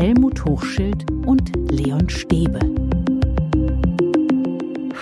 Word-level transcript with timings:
Helmut 0.00 0.42
Hochschild 0.46 1.10
und 1.26 1.52
Leon 1.70 2.08
Stäbe. 2.08 2.58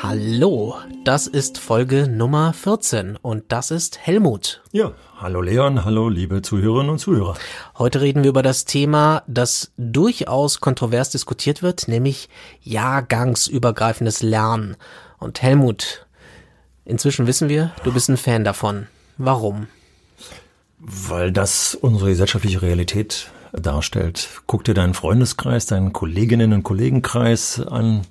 Hallo, 0.03 0.75
das 1.05 1.29
ist 1.29 1.59
Folge 1.59 2.09
Nummer 2.09 2.53
14 2.53 3.15
und 3.15 3.45
das 3.47 3.71
ist 3.71 4.01
Helmut. 4.01 4.61
Ja, 4.73 4.95
hallo 5.17 5.41
Leon, 5.41 5.85
hallo 5.85 6.09
liebe 6.09 6.43
Zuhörerinnen 6.43 6.91
und 6.91 6.99
Zuhörer. 6.99 7.37
Heute 7.79 8.01
reden 8.01 8.25
wir 8.25 8.31
über 8.31 8.43
das 8.43 8.65
Thema, 8.65 9.23
das 9.29 9.71
durchaus 9.77 10.59
kontrovers 10.59 11.11
diskutiert 11.11 11.63
wird, 11.63 11.87
nämlich 11.87 12.29
jahrgangsübergreifendes 12.63 14.23
Lernen. 14.23 14.77
Und 15.19 15.43
Helmut, 15.43 16.07
inzwischen 16.85 17.29
wissen 17.29 17.49
wir, 17.49 17.71
du 17.85 17.93
bist 17.93 18.09
ein 18.09 18.17
Fan 18.17 18.43
davon. 18.43 18.89
Warum? 19.17 19.69
Weil 20.81 21.31
das 21.31 21.77
unsere 21.77 22.11
gesellschaftliche 22.11 22.63
Realität 22.63 23.31
darstellt. 23.53 24.29
Guck 24.47 24.65
dir 24.65 24.75
deinen 24.75 24.95
Freundeskreis, 24.95 25.67
deinen 25.67 25.93
Kolleginnen 25.93 26.53
und 26.53 26.63
Kollegenkreis 26.63 27.61
an. 27.61 28.03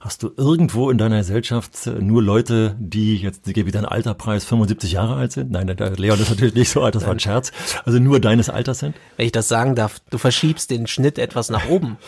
Hast 0.00 0.22
du 0.22 0.30
irgendwo 0.36 0.90
in 0.90 0.98
deiner 0.98 1.18
Gesellschaft 1.18 1.86
nur 1.86 2.22
Leute, 2.22 2.76
die 2.78 3.16
jetzt, 3.16 3.48
ich 3.48 3.54
gebe 3.54 3.68
wieder 3.68 3.78
einen 3.78 3.88
Alterpreis, 3.88 4.44
75 4.44 4.92
Jahre 4.92 5.14
alt 5.14 5.32
sind? 5.32 5.50
Nein, 5.50 5.66
der 5.66 5.90
Leon 5.92 6.20
ist 6.20 6.28
natürlich 6.28 6.54
nicht 6.54 6.68
so 6.68 6.82
alt, 6.82 6.94
das 6.94 7.04
war 7.04 7.12
ein 7.12 7.20
Scherz. 7.20 7.52
Also 7.86 7.98
nur 7.98 8.20
deines 8.20 8.50
Alters 8.50 8.80
sind? 8.80 8.94
Wenn 9.16 9.24
ich 9.24 9.32
das 9.32 9.48
sagen 9.48 9.74
darf, 9.74 10.00
du 10.10 10.18
verschiebst 10.18 10.70
den 10.70 10.86
Schnitt 10.86 11.18
etwas 11.18 11.48
nach 11.48 11.68
oben. 11.68 11.96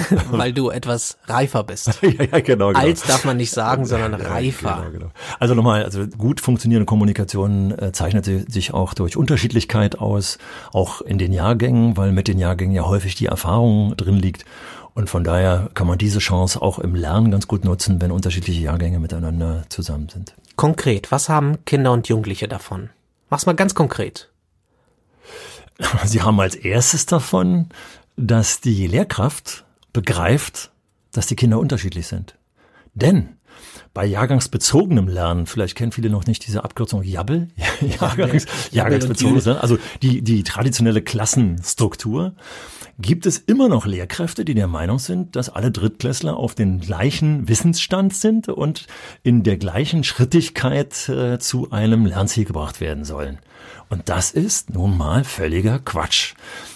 weil 0.30 0.52
du 0.52 0.70
etwas 0.70 1.18
reifer 1.26 1.64
bist. 1.64 1.98
ja, 2.02 2.10
ja, 2.10 2.40
genau, 2.40 2.68
genau. 2.68 2.78
Alt 2.78 3.08
darf 3.08 3.24
man 3.24 3.36
nicht 3.36 3.50
sagen, 3.50 3.84
sondern 3.84 4.20
ja, 4.20 4.28
reifer. 4.28 4.78
Genau, 4.78 4.90
genau. 4.90 5.12
Also 5.38 5.54
nochmal, 5.54 5.84
also 5.84 6.06
gut 6.06 6.40
funktionierende 6.40 6.86
Kommunikation 6.86 7.76
äh, 7.78 7.92
zeichnet 7.92 8.24
sich 8.52 8.74
auch 8.74 8.94
durch 8.94 9.16
Unterschiedlichkeit 9.16 9.98
aus, 9.98 10.38
auch 10.72 11.00
in 11.00 11.18
den 11.18 11.32
Jahrgängen, 11.32 11.96
weil 11.96 12.12
mit 12.12 12.28
den 12.28 12.38
Jahrgängen 12.38 12.74
ja 12.74 12.86
häufig 12.86 13.14
die 13.14 13.26
Erfahrung 13.26 13.96
drin 13.96 14.16
liegt. 14.16 14.44
Und 14.94 15.08
von 15.08 15.24
daher 15.24 15.70
kann 15.72 15.86
man 15.86 15.96
diese 15.96 16.18
Chance 16.18 16.60
auch 16.60 16.78
im 16.78 16.94
Lernen 16.94 17.30
ganz 17.30 17.48
gut 17.48 17.64
nutzen, 17.64 18.00
wenn 18.00 18.10
unterschiedliche 18.10 18.60
Jahrgänge 18.60 19.00
miteinander 19.00 19.64
zusammen 19.70 20.08
sind. 20.10 20.34
Konkret, 20.56 21.10
was 21.10 21.28
haben 21.28 21.64
Kinder 21.64 21.92
und 21.92 22.08
Jugendliche 22.08 22.46
davon? 22.46 22.90
Mach's 23.30 23.46
mal 23.46 23.54
ganz 23.54 23.74
konkret. 23.74 24.28
Sie 26.04 26.20
haben 26.20 26.38
als 26.38 26.54
erstes 26.54 27.06
davon, 27.06 27.68
dass 28.16 28.60
die 28.60 28.86
Lehrkraft 28.86 29.61
begreift, 29.92 30.70
dass 31.12 31.26
die 31.26 31.36
Kinder 31.36 31.58
unterschiedlich 31.58 32.06
sind. 32.06 32.36
Denn 32.94 33.36
bei 33.94 34.06
jahrgangsbezogenem 34.06 35.08
Lernen, 35.08 35.46
vielleicht 35.46 35.76
kennen 35.76 35.92
viele 35.92 36.08
noch 36.08 36.26
nicht 36.26 36.46
diese 36.46 36.64
Abkürzung 36.64 37.02
Jabbel, 37.02 37.48
Jahrgangs, 38.00 38.46
jahrgangsbezogenes 38.70 39.44
Lernen, 39.44 39.60
also 39.60 39.78
die, 40.00 40.22
die 40.22 40.42
traditionelle 40.42 41.02
Klassenstruktur, 41.02 42.34
gibt 42.98 43.26
es 43.26 43.38
immer 43.38 43.68
noch 43.68 43.86
Lehrkräfte, 43.86 44.44
die 44.44 44.54
der 44.54 44.66
Meinung 44.66 44.98
sind, 44.98 45.36
dass 45.36 45.48
alle 45.48 45.70
Drittklässler 45.70 46.36
auf 46.36 46.54
den 46.54 46.80
gleichen 46.80 47.48
Wissensstand 47.48 48.14
sind 48.14 48.48
und 48.48 48.86
in 49.22 49.42
der 49.42 49.56
gleichen 49.56 50.04
Schrittigkeit 50.04 51.08
äh, 51.08 51.38
zu 51.38 51.70
einem 51.70 52.06
Lernziel 52.06 52.44
gebracht 52.44 52.80
werden 52.80 53.04
sollen. 53.04 53.38
Und 53.92 54.08
das 54.08 54.30
ist 54.30 54.70
nun 54.70 54.96
mal 54.96 55.22
völliger 55.22 55.78
Quatsch 55.78 56.34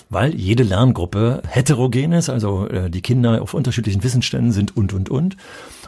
weil 0.08 0.34
jede 0.34 0.62
Lerngruppe 0.62 1.42
heterogen 1.48 2.12
ist, 2.12 2.30
also 2.30 2.68
äh, 2.68 2.90
die 2.90 3.02
Kinder 3.02 3.42
auf 3.42 3.54
unterschiedlichen 3.54 4.04
Wissensständen 4.04 4.52
sind 4.52 4.76
und, 4.76 4.92
und, 4.92 5.10
und. 5.10 5.36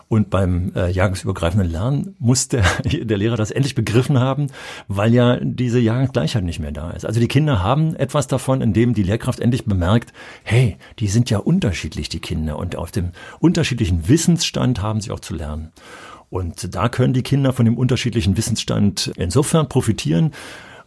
Und 0.09 0.31
beim 0.31 0.73
äh, 0.75 0.91
jahrgangsübergreifenden 0.91 1.71
Lernen 1.71 2.17
muss 2.19 2.49
der, 2.49 2.65
der 2.85 3.19
Lehrer 3.19 3.37
das 3.37 3.51
endlich 3.51 3.75
begriffen 3.75 4.19
haben, 4.19 4.49
weil 4.89 5.13
ja 5.13 5.39
diese 5.41 5.79
Jahrgangsgleichheit 5.79 6.43
nicht 6.43 6.61
mehr 6.61 6.73
da 6.73 6.91
ist. 6.91 7.05
Also 7.05 7.21
die 7.21 7.29
Kinder 7.29 7.63
haben 7.63 7.95
etwas 7.95 8.27
davon, 8.27 8.63
indem 8.63 8.95
die 8.95 9.03
Lehrkraft 9.03 9.39
endlich 9.39 9.67
bemerkt, 9.67 10.13
hey, 10.43 10.79
die 10.99 11.09
sind 11.09 11.31
ja 11.31 11.39
unterschiedlich, 11.39 12.09
die 12.09 12.21
Kinder. 12.21 12.59
Und 12.59 12.75
auf 12.75 12.91
dem 12.91 13.13
unterschiedlichen 13.39 14.09
Wissensstand 14.09 14.83
haben 14.83 15.01
sie 15.01 15.11
auch 15.11 15.21
zu 15.21 15.35
lernen. 15.35 15.73
Und 16.31 16.75
da 16.75 16.89
können 16.89 17.15
die 17.15 17.23
Kinder 17.23 17.53
von 17.53 17.65
dem 17.65 17.79
unterschiedlichen 17.79 18.37
Wissensstand 18.37 19.13
insofern 19.17 19.69
profitieren, 19.69 20.33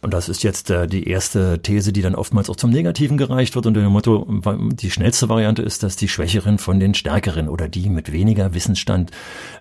und 0.02 0.12
das 0.12 0.28
ist 0.28 0.42
jetzt 0.42 0.68
äh, 0.70 0.88
die 0.88 1.08
erste 1.08 1.62
These, 1.62 1.92
die 1.92 2.02
dann 2.02 2.16
oftmals 2.16 2.50
auch 2.50 2.56
zum 2.56 2.70
Negativen 2.70 3.16
gereicht 3.16 3.54
wird 3.54 3.66
unter 3.66 3.80
dem 3.80 3.92
Motto, 3.92 4.26
die 4.72 4.90
schnellste 4.90 5.28
Variante 5.28 5.62
ist, 5.62 5.84
dass 5.84 5.94
die 5.94 6.08
Schwächeren 6.08 6.58
von 6.58 6.80
den 6.80 6.94
Stärkeren 6.94 7.48
oder 7.48 7.68
die 7.68 7.88
mit 7.88 8.10
weniger 8.10 8.52
Wissensstand 8.52 9.12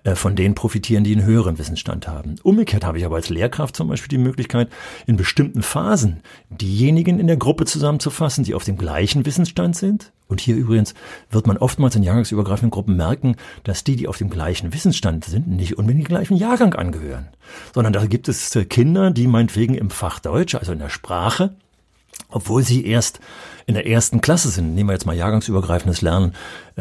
äh, 0.04 0.16
von 0.16 0.36
denen 0.36 0.56
profitieren, 0.56 1.04
die 1.04 1.16
einen 1.16 1.26
höheren 1.26 1.60
Wissensstand 1.60 2.08
haben. 2.08 2.36
Umgekehrt 2.42 2.84
habe 2.84 2.98
ich 2.98 3.06
aber 3.06 3.18
als 3.18 3.30
Lehrkraft 3.30 3.76
zum 3.76 3.88
Beispiel 3.88 4.10
die 4.10 4.18
Möglichkeit, 4.18 4.70
in 5.06 5.16
bestimmten 5.16 5.62
Phasen 5.62 6.22
diejenigen 6.50 7.20
in 7.20 7.28
der 7.28 7.38
Gruppe 7.38 7.66
zusammenzufassen, 7.66 8.44
die 8.44 8.56
auf 8.56 8.64
dem 8.64 8.78
gleichen 8.78 9.26
Wissensstand 9.28 9.76
sind 9.76 10.12
und 10.32 10.40
hier 10.40 10.56
übrigens 10.56 10.94
wird 11.30 11.46
man 11.46 11.58
oftmals 11.58 11.96
in 11.96 12.04
jahrgangsübergreifenden 12.04 12.72
Gruppen 12.72 12.96
merken, 12.96 13.36
dass 13.64 13.84
die, 13.84 13.98
die 13.98 14.08
auf 14.08 14.18
dem 14.18 14.30
gleichen 14.30 14.74
Wissensstand 14.74 15.26
sind, 15.26 15.48
nicht 15.48 15.78
unbedingt 15.78 16.08
den 16.08 16.16
gleichen 16.16 16.38
Jahrgang 16.38 16.74
angehören. 16.74 17.28
Sondern 17.76 17.92
da 17.92 18.06
gibt 18.06 18.30
es 18.30 18.56
äh, 18.56 18.64
Kinder, 18.64 19.12
die 19.12 19.28
meinetwegen 19.28 19.76
im 19.76 19.90
Fach 19.90 20.20
Deutsch, 20.20 20.56
also 20.56 20.72
in 20.72 20.80
der 20.80 20.90
Sprache, 20.90 21.54
obwohl 22.30 22.64
sie 22.64 22.86
erst 22.86 23.20
in 23.66 23.74
der 23.74 23.88
ersten 23.88 24.22
Klasse 24.22 24.50
sind, 24.50 24.74
nehmen 24.74 24.90
wir 24.90 24.94
jetzt 24.94 25.06
mal 25.06 25.16
jahrgangsübergreifendes 25.16 26.02
Lernen 26.02 26.34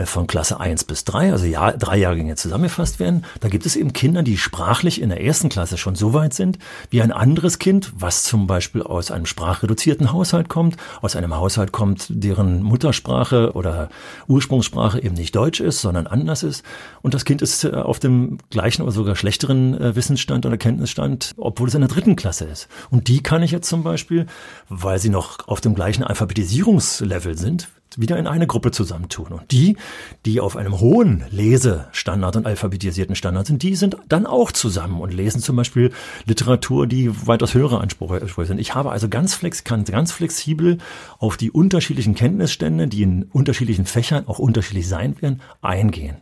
von 0.06 0.26
Klasse 0.26 0.60
1 0.60 0.84
bis 0.84 1.04
3, 1.04 1.32
also 1.32 1.46
Jahr, 1.46 1.72
drei 1.72 1.98
Jahrgänge 1.98 2.36
zusammengefasst 2.36 3.00
werden, 3.00 3.24
da 3.40 3.48
gibt 3.48 3.66
es 3.66 3.76
eben 3.76 3.92
Kinder, 3.92 4.22
die 4.22 4.38
sprachlich 4.38 5.00
in 5.00 5.08
der 5.08 5.22
ersten 5.22 5.48
Klasse 5.48 5.78
schon 5.78 5.94
so 5.94 6.14
weit 6.14 6.34
sind, 6.34 6.58
wie 6.90 7.02
ein 7.02 7.12
anderes 7.12 7.58
Kind, 7.58 7.92
was 7.96 8.22
zum 8.22 8.46
Beispiel 8.46 8.82
aus 8.82 9.10
einem 9.10 9.26
sprachreduzierten 9.26 10.12
Haushalt 10.12 10.48
kommt, 10.48 10.76
aus 11.02 11.16
einem 11.16 11.34
Haushalt 11.34 11.72
kommt, 11.72 12.06
deren 12.08 12.62
Muttersprache 12.62 13.52
oder 13.52 13.90
Ursprungssprache 14.28 15.02
eben 15.02 15.14
nicht 15.14 15.34
Deutsch 15.34 15.60
ist, 15.60 15.80
sondern 15.80 16.06
anders 16.06 16.42
ist. 16.42 16.64
Und 17.02 17.14
das 17.14 17.24
Kind 17.24 17.42
ist 17.42 17.64
äh, 17.64 17.70
auf 17.70 17.98
dem 17.98 18.38
gleichen 18.50 18.82
oder 18.82 18.92
sogar 18.92 19.16
schlechteren 19.16 19.80
äh, 19.80 19.96
Wissensstand 19.96 20.46
oder 20.46 20.56
Kenntnisstand, 20.56 21.34
obwohl 21.36 21.68
es 21.68 21.74
in 21.74 21.80
der 21.80 21.88
dritten 21.88 22.16
Klasse 22.16 22.44
ist. 22.44 22.68
Und 22.90 23.08
die 23.08 23.22
kann 23.22 23.42
ich 23.42 23.50
jetzt 23.50 23.68
zum 23.68 23.82
Beispiel, 23.82 24.26
weil 24.68 24.98
sie 24.98 25.10
noch 25.10 25.48
auf 25.48 25.60
dem 25.60 25.74
gleichen 25.74 26.04
Alphabetisierungslevel 26.04 27.36
sind, 27.36 27.68
wieder 27.98 28.18
in 28.18 28.26
eine 28.26 28.46
Gruppe 28.46 28.70
zusammentun. 28.70 29.28
Und 29.32 29.50
die, 29.50 29.76
die 30.26 30.40
auf 30.40 30.56
einem 30.56 30.80
hohen 30.80 31.24
Lesestandard 31.30 32.36
und 32.36 32.46
alphabetisierten 32.46 33.16
Standard 33.16 33.46
sind, 33.46 33.62
die 33.62 33.76
sind 33.76 33.96
dann 34.08 34.26
auch 34.26 34.52
zusammen 34.52 35.00
und 35.00 35.12
lesen 35.12 35.40
zum 35.40 35.56
Beispiel 35.56 35.92
Literatur, 36.26 36.86
die 36.86 37.10
weitaus 37.26 37.54
höhere 37.54 37.80
Ansprüche 37.80 38.46
sind. 38.46 38.58
Ich 38.58 38.74
habe 38.74 38.90
also 38.90 39.08
ganz 39.08 39.34
flex, 39.34 39.64
kann 39.64 39.84
ganz 39.84 40.12
flexibel 40.12 40.78
auf 41.18 41.36
die 41.36 41.50
unterschiedlichen 41.50 42.14
Kenntnisstände, 42.14 42.88
die 42.88 43.02
in 43.02 43.24
unterschiedlichen 43.24 43.86
Fächern 43.86 44.26
auch 44.26 44.38
unterschiedlich 44.38 44.88
sein 44.88 45.20
werden, 45.20 45.40
eingehen. 45.62 46.16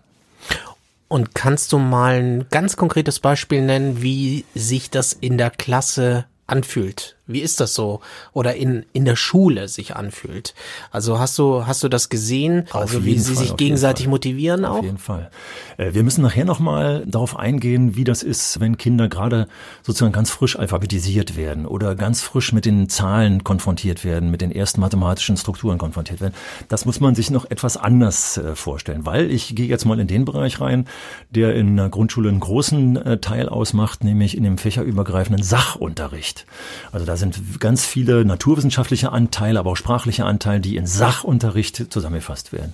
Und 1.08 1.34
kannst 1.34 1.72
du 1.72 1.78
mal 1.78 2.16
ein 2.16 2.46
ganz 2.50 2.76
konkretes 2.76 3.18
Beispiel 3.18 3.62
nennen, 3.62 4.02
wie 4.02 4.44
sich 4.54 4.90
das 4.90 5.14
in 5.14 5.38
der 5.38 5.50
Klasse 5.50 6.26
anfühlt? 6.46 7.17
Wie 7.28 7.40
ist 7.40 7.60
das 7.60 7.74
so? 7.74 8.00
Oder 8.32 8.56
in, 8.56 8.86
in 8.94 9.04
der 9.04 9.16
Schule 9.16 9.68
sich 9.68 9.94
anfühlt? 9.94 10.54
Also 10.90 11.18
hast 11.18 11.38
du, 11.38 11.66
hast 11.66 11.82
du 11.82 11.88
das 11.88 12.08
gesehen? 12.08 12.64
Auf 12.70 12.80
also 12.80 13.04
wie 13.04 13.18
sie 13.18 13.34
Fall, 13.34 13.44
sich 13.44 13.56
gegenseitig 13.56 14.08
motivieren 14.08 14.64
auch? 14.64 14.78
Auf 14.78 14.84
jeden 14.84 14.98
Fall. 14.98 15.30
Äh, 15.76 15.92
wir 15.92 16.02
müssen 16.02 16.22
nachher 16.22 16.46
nochmal 16.46 17.04
darauf 17.06 17.38
eingehen, 17.38 17.96
wie 17.96 18.04
das 18.04 18.22
ist, 18.22 18.60
wenn 18.60 18.78
Kinder 18.78 19.08
gerade 19.08 19.46
sozusagen 19.82 20.12
ganz 20.12 20.30
frisch 20.30 20.58
alphabetisiert 20.58 21.36
werden 21.36 21.66
oder 21.66 21.94
ganz 21.94 22.22
frisch 22.22 22.54
mit 22.54 22.64
den 22.64 22.88
Zahlen 22.88 23.44
konfrontiert 23.44 24.04
werden, 24.04 24.30
mit 24.30 24.40
den 24.40 24.50
ersten 24.50 24.80
mathematischen 24.80 25.36
Strukturen 25.36 25.76
konfrontiert 25.76 26.22
werden. 26.22 26.34
Das 26.68 26.86
muss 26.86 26.98
man 26.98 27.14
sich 27.14 27.30
noch 27.30 27.44
etwas 27.50 27.76
anders 27.76 28.38
äh, 28.38 28.56
vorstellen, 28.56 29.04
weil 29.04 29.30
ich 29.30 29.54
gehe 29.54 29.66
jetzt 29.66 29.84
mal 29.84 30.00
in 30.00 30.06
den 30.06 30.24
Bereich 30.24 30.62
rein, 30.62 30.86
der 31.28 31.54
in 31.54 31.76
der 31.76 31.90
Grundschule 31.90 32.30
einen 32.30 32.40
großen 32.40 32.96
äh, 32.96 33.18
Teil 33.18 33.50
ausmacht, 33.50 34.02
nämlich 34.02 34.34
in 34.34 34.44
dem 34.44 34.56
fächerübergreifenden 34.56 35.44
Sachunterricht. 35.44 36.46
Also 36.90 37.04
da 37.04 37.17
sind 37.18 37.60
ganz 37.60 37.84
viele 37.84 38.24
naturwissenschaftliche 38.24 39.12
Anteile, 39.12 39.58
aber 39.58 39.72
auch 39.72 39.76
sprachliche 39.76 40.24
Anteile, 40.24 40.60
die 40.60 40.76
in 40.76 40.86
Sachunterricht 40.86 41.92
zusammengefasst 41.92 42.52
werden. 42.52 42.72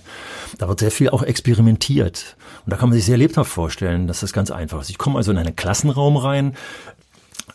Da 0.57 0.67
wird 0.67 0.79
sehr 0.79 0.91
viel 0.91 1.09
auch 1.09 1.23
experimentiert. 1.23 2.37
Und 2.65 2.71
da 2.71 2.77
kann 2.77 2.89
man 2.89 2.97
sich 2.97 3.05
sehr 3.05 3.17
lebhaft 3.17 3.51
vorstellen, 3.51 4.07
dass 4.07 4.21
das 4.21 4.33
ganz 4.33 4.51
einfach 4.51 4.81
ist. 4.81 4.89
Ich 4.89 4.97
komme 4.97 5.17
also 5.17 5.31
in 5.31 5.37
einen 5.37 5.55
Klassenraum 5.55 6.17
rein, 6.17 6.55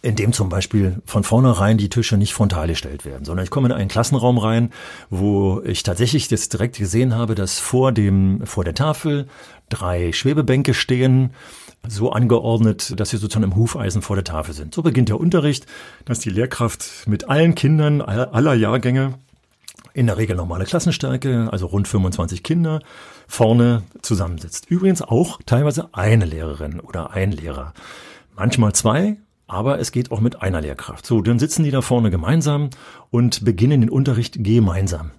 in 0.03 0.17
dem 0.17 0.33
zum 0.33 0.49
Beispiel 0.49 1.03
von 1.05 1.25
vornherein 1.25 1.77
die 1.77 1.91
Tische 1.91 2.17
nicht 2.17 2.33
frontal 2.33 2.69
gestellt 2.69 3.05
werden, 3.05 3.25
sondern 3.25 3.45
ich 3.45 3.51
komme 3.51 3.69
in 3.69 3.73
einen 3.73 3.89
Klassenraum 3.89 4.39
rein, 4.39 4.73
wo 5.11 5.61
ich 5.63 5.83
tatsächlich 5.83 6.29
das 6.29 6.49
direkt 6.49 6.79
gesehen 6.79 7.15
habe, 7.15 7.35
dass 7.35 7.59
vor 7.59 7.93
dem, 7.93 8.41
vor 8.47 8.65
der 8.65 8.75
Tafel 8.75 9.29
drei 9.69 10.13
Schwebebänke 10.13 10.75
stehen, 10.75 11.31
so 11.88 12.12
angeordnet, 12.12 12.99
dass 12.99 13.11
sie 13.11 13.17
sozusagen 13.17 13.44
im 13.44 13.56
Hufeisen 13.56 14.03
vor 14.03 14.17
der 14.17 14.25
Tafel 14.25 14.55
sind. 14.55 14.75
So 14.75 14.82
beginnt 14.82 15.09
der 15.09 15.19
Unterricht, 15.21 15.67
dass 16.05 16.19
die 16.19 16.31
Lehrkraft 16.31 17.06
mit 17.06 17.29
allen 17.29 17.55
Kindern 17.55 18.00
aller 18.00 18.55
Jahrgänge 18.55 19.15
in 19.93 20.06
der 20.06 20.19
Regel 20.19 20.37
normale 20.37 20.65
Klassenstärke, 20.65 21.49
also 21.50 21.67
rund 21.67 21.88
25 21.88 22.43
Kinder, 22.43 22.81
vorne 23.27 23.82
zusammensitzt. 24.03 24.71
Übrigens 24.71 25.03
auch 25.03 25.41
teilweise 25.47 25.88
eine 25.93 26.27
Lehrerin 26.27 26.81
oder 26.81 27.11
ein 27.12 27.32
Lehrer. 27.32 27.73
Manchmal 28.37 28.73
zwei, 28.73 29.17
aber 29.50 29.81
es 29.81 29.91
geht 29.91 30.12
auch 30.12 30.20
mit 30.20 30.43
einer 30.43 30.61
Lehrkraft. 30.61 31.05
So, 31.05 31.20
dann 31.23 31.41
sitzen 31.41 31.64
die 31.64 31.73
da 31.73 31.82
vorne 31.82 32.11
gemeinsam 32.11 32.70
und 33.11 33.44
beginnen 33.44 33.81
den 33.81 33.91
Unterricht 33.91 34.44
gemeinsam. 34.44 35.11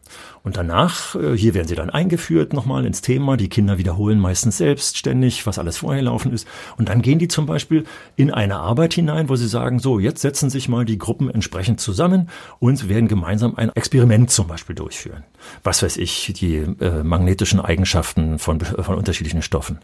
Und 0.43 0.55
danach, 0.55 1.15
äh, 1.15 1.37
hier 1.37 1.53
werden 1.53 1.67
sie 1.67 1.75
dann 1.75 1.89
eingeführt 1.89 2.53
nochmal 2.53 2.85
ins 2.85 3.01
Thema. 3.01 3.35
Die 3.35 3.49
Kinder 3.49 3.77
wiederholen 3.77 4.19
meistens 4.19 4.57
selbstständig, 4.57 5.45
was 5.45 5.59
alles 5.59 5.79
vorher 5.79 6.03
laufen 6.03 6.31
ist. 6.31 6.47
Und 6.77 6.87
dann 6.87 7.01
gehen 7.01 7.19
die 7.19 7.27
zum 7.27 7.45
Beispiel 7.45 7.83
in 8.15 8.31
eine 8.31 8.57
Arbeit 8.57 8.93
hinein, 8.93 9.27
wo 9.27 9.35
sie 9.35 9.47
sagen, 9.47 9.79
so, 9.79 9.99
jetzt 9.99 10.21
setzen 10.21 10.49
sich 10.49 10.69
mal 10.69 10.85
die 10.85 10.97
Gruppen 10.97 11.29
entsprechend 11.29 11.81
zusammen 11.81 12.29
und 12.59 12.87
werden 12.87 13.09
gemeinsam 13.09 13.55
ein 13.55 13.69
Experiment 13.75 14.31
zum 14.31 14.47
Beispiel 14.47 14.75
durchführen. 14.75 15.23
Was 15.63 15.83
weiß 15.83 15.97
ich, 15.97 16.31
die 16.37 16.55
äh, 16.55 17.03
magnetischen 17.03 17.59
Eigenschaften 17.59 18.39
von, 18.39 18.61
von 18.61 18.95
unterschiedlichen 18.95 19.41
Stoffen. 19.41 19.79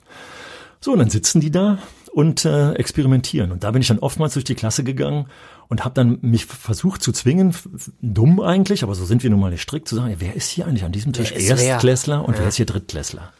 So, 0.79 0.93
und 0.93 0.99
dann 0.99 1.09
sitzen 1.09 1.41
die 1.41 1.51
da 1.51 1.79
und 2.17 2.45
äh, 2.45 2.71
experimentieren. 2.73 3.51
Und 3.51 3.63
da 3.63 3.69
bin 3.69 3.83
ich 3.83 3.89
dann 3.89 3.99
oftmals 3.99 4.33
durch 4.33 4.43
die 4.43 4.55
Klasse 4.55 4.83
gegangen 4.83 5.27
und 5.67 5.85
habe 5.85 5.93
dann 5.93 6.17
mich 6.21 6.47
versucht 6.47 7.03
zu 7.03 7.11
zwingen, 7.11 7.53
dumm 8.01 8.39
eigentlich, 8.39 8.81
aber 8.81 8.95
so 8.95 9.05
sind 9.05 9.21
wir 9.21 9.29
nun 9.29 9.39
mal 9.39 9.51
nicht 9.51 9.61
strikt, 9.61 9.87
zu 9.87 9.95
sagen, 9.95 10.15
wer 10.17 10.33
ist 10.33 10.49
hier 10.49 10.65
eigentlich 10.65 10.83
an 10.83 10.91
diesem 10.91 11.13
Tisch 11.13 11.31
Erstklässler 11.31 12.27
und 12.27 12.33
ja. 12.33 12.39
wer 12.39 12.47
ist 12.47 12.55
hier 12.55 12.65
Drittklässler? 12.65 13.33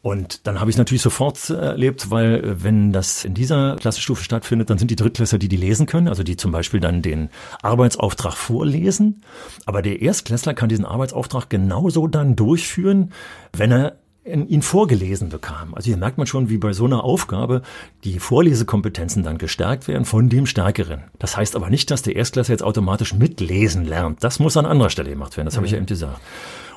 Und 0.00 0.46
dann 0.46 0.60
habe 0.60 0.70
ich 0.70 0.78
natürlich 0.78 1.02
sofort 1.02 1.50
erlebt, 1.50 2.10
weil 2.10 2.42
äh, 2.42 2.64
wenn 2.64 2.90
das 2.90 3.26
in 3.26 3.34
dieser 3.34 3.76
Klassenstufe 3.76 4.24
stattfindet, 4.24 4.70
dann 4.70 4.78
sind 4.78 4.90
die 4.90 4.96
Drittklässler, 4.96 5.38
die 5.38 5.48
die 5.48 5.58
lesen 5.58 5.84
können, 5.84 6.08
also 6.08 6.22
die 6.22 6.38
zum 6.38 6.52
Beispiel 6.52 6.80
dann 6.80 7.02
den 7.02 7.28
Arbeitsauftrag 7.60 8.32
vorlesen. 8.32 9.20
Aber 9.66 9.82
der 9.82 10.00
Erstklässler 10.00 10.54
kann 10.54 10.70
diesen 10.70 10.86
Arbeitsauftrag 10.86 11.50
genauso 11.50 12.06
dann 12.06 12.34
durchführen, 12.34 13.12
wenn 13.52 13.72
er 13.72 13.98
ihn 14.32 14.62
vorgelesen 14.62 15.28
bekam. 15.28 15.74
Also 15.74 15.86
hier 15.86 15.96
merkt 15.96 16.18
man 16.18 16.26
schon, 16.26 16.48
wie 16.48 16.58
bei 16.58 16.72
so 16.72 16.84
einer 16.84 17.04
Aufgabe 17.04 17.62
die 18.04 18.18
Vorlesekompetenzen 18.18 19.22
dann 19.22 19.38
gestärkt 19.38 19.88
werden 19.88 20.04
von 20.04 20.28
dem 20.28 20.46
Stärkeren. 20.46 21.02
Das 21.18 21.36
heißt 21.36 21.56
aber 21.56 21.70
nicht, 21.70 21.90
dass 21.90 22.02
der 22.02 22.16
Erstklässler 22.16 22.54
jetzt 22.54 22.62
automatisch 22.62 23.14
mitlesen 23.14 23.84
lernt. 23.84 24.22
Das 24.24 24.38
muss 24.38 24.56
an 24.56 24.66
anderer 24.66 24.90
Stelle 24.90 25.10
gemacht 25.10 25.36
werden. 25.36 25.46
Das 25.46 25.54
mhm. 25.54 25.58
habe 25.58 25.66
ich 25.66 25.72
ja 25.72 25.78
mhm. 25.78 25.82
eben 25.82 25.88
gesagt. 25.88 26.20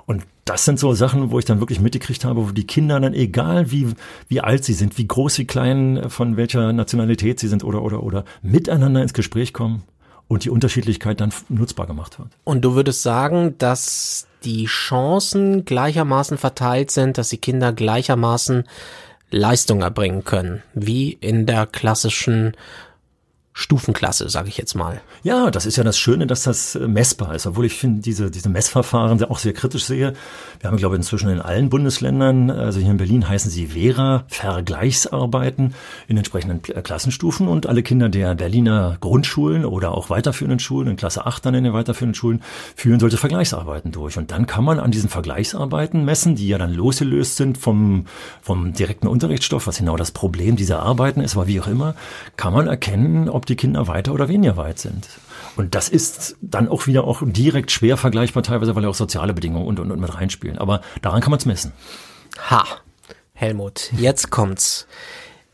Und 0.05 0.23
das 0.43 0.65
sind 0.65 0.79
so 0.79 0.93
Sachen, 0.93 1.31
wo 1.31 1.39
ich 1.39 1.45
dann 1.45 1.61
wirklich 1.61 1.79
mitgekriegt 1.79 2.25
habe, 2.25 2.47
wo 2.47 2.51
die 2.51 2.67
Kinder 2.67 2.99
dann, 2.99 3.13
egal 3.13 3.71
wie, 3.71 3.87
wie 4.27 4.41
alt 4.41 4.65
sie 4.65 4.73
sind, 4.73 4.97
wie 4.97 5.07
groß, 5.07 5.37
wie 5.37 5.45
klein, 5.45 6.09
von 6.09 6.35
welcher 6.35 6.73
Nationalität 6.73 7.39
sie 7.39 7.47
sind 7.47 7.63
oder, 7.63 7.81
oder, 7.81 8.03
oder, 8.03 8.25
miteinander 8.41 9.01
ins 9.01 9.13
Gespräch 9.13 9.53
kommen 9.53 9.83
und 10.27 10.45
die 10.45 10.49
Unterschiedlichkeit 10.49 11.21
dann 11.21 11.33
nutzbar 11.49 11.87
gemacht 11.87 12.19
wird. 12.19 12.29
Und 12.43 12.61
du 12.61 12.75
würdest 12.75 13.03
sagen, 13.03 13.55
dass 13.57 14.27
die 14.43 14.65
Chancen 14.65 15.65
gleichermaßen 15.65 16.37
verteilt 16.37 16.91
sind, 16.91 17.17
dass 17.17 17.29
die 17.29 17.37
Kinder 17.37 17.71
gleichermaßen 17.71 18.63
Leistung 19.31 19.81
erbringen 19.81 20.23
können, 20.23 20.61
wie 20.73 21.11
in 21.13 21.45
der 21.45 21.65
klassischen 21.65 22.55
Stufenklasse, 23.55 24.29
sage 24.29 24.49
ich 24.49 24.57
jetzt 24.57 24.73
mal. 24.73 25.01
Ja, 25.21 25.51
das 25.51 25.67
ist 25.67 25.77
ja 25.77 25.83
das 25.83 25.99
Schöne, 25.99 26.25
dass 26.25 26.43
das 26.43 26.73
äh, 26.73 26.87
messbar 26.87 27.35
ist, 27.35 27.45
obwohl 27.45 27.65
ich 27.65 27.75
finde 27.75 28.01
diese 28.01 28.31
diese 28.31 28.49
Messverfahren 28.49 29.23
auch 29.25 29.37
sehr 29.37 29.53
kritisch 29.53 29.85
sehe. 29.85 30.13
Wir 30.59 30.69
haben 30.69 30.77
glaube 30.77 30.95
ich 30.95 30.99
inzwischen 30.99 31.29
in 31.29 31.39
allen 31.39 31.69
Bundesländern, 31.69 32.49
also 32.49 32.79
hier 32.79 32.89
in 32.89 32.97
Berlin 32.97 33.29
heißen 33.29 33.51
sie 33.51 33.67
Vera 33.67 34.25
Vergleichsarbeiten 34.27 35.75
in 36.07 36.17
entsprechenden 36.17 36.61
äh, 36.75 36.81
Klassenstufen 36.81 37.47
und 37.47 37.67
alle 37.67 37.83
Kinder 37.83 38.09
der 38.09 38.33
Berliner 38.33 38.97
Grundschulen 38.99 39.65
oder 39.65 39.91
auch 39.91 40.09
weiterführenden 40.09 40.59
Schulen 40.59 40.87
in 40.87 40.95
Klasse 40.95 41.27
8 41.27 41.45
dann 41.45 41.53
in 41.53 41.63
den 41.63 41.73
weiterführenden 41.73 42.15
Schulen 42.15 42.41
führen 42.75 42.99
solche 42.99 43.17
Vergleichsarbeiten 43.17 43.91
durch 43.91 44.17
und 44.17 44.31
dann 44.31 44.47
kann 44.47 44.63
man 44.63 44.79
an 44.79 44.89
diesen 44.89 45.09
Vergleichsarbeiten 45.09 46.03
messen, 46.05 46.35
die 46.35 46.47
ja 46.47 46.57
dann 46.57 46.73
losgelöst 46.73 47.35
sind 47.35 47.59
vom 47.59 48.05
vom 48.41 48.73
direkten 48.73 49.07
Unterrichtsstoff, 49.07 49.67
was 49.67 49.77
genau 49.77 49.95
das 49.95 50.11
Problem 50.11 50.55
dieser 50.55 50.81
Arbeiten 50.81 51.21
ist, 51.21 51.35
aber 51.35 51.47
wie 51.47 51.61
auch 51.61 51.67
immer, 51.67 51.93
kann 52.35 52.53
man 52.53 52.67
erkennen, 52.67 53.29
ob 53.29 53.42
ob 53.43 53.47
die 53.47 53.57
Kinder 53.57 53.89
weiter 53.89 54.13
oder 54.13 54.29
weniger 54.29 54.55
weit 54.55 54.79
sind. 54.79 55.09
Und 55.57 55.75
das 55.75 55.89
ist 55.89 56.37
dann 56.41 56.69
auch 56.69 56.87
wieder 56.87 57.03
auch 57.03 57.21
direkt 57.25 57.71
schwer 57.71 57.97
vergleichbar 57.97 58.41
teilweise, 58.41 58.73
weil 58.73 58.83
ja 58.83 58.89
auch 58.89 58.95
soziale 58.95 59.33
Bedingungen 59.33 59.67
und, 59.67 59.79
und, 59.79 59.91
und 59.91 59.99
mit 59.99 60.15
reinspielen. 60.15 60.57
Aber 60.57 60.79
daran 61.01 61.19
kann 61.19 61.31
man 61.31 61.39
es 61.39 61.45
messen. 61.45 61.73
Ha, 62.49 62.65
Helmut, 63.33 63.91
jetzt 63.97 64.29
kommt's. 64.29 64.87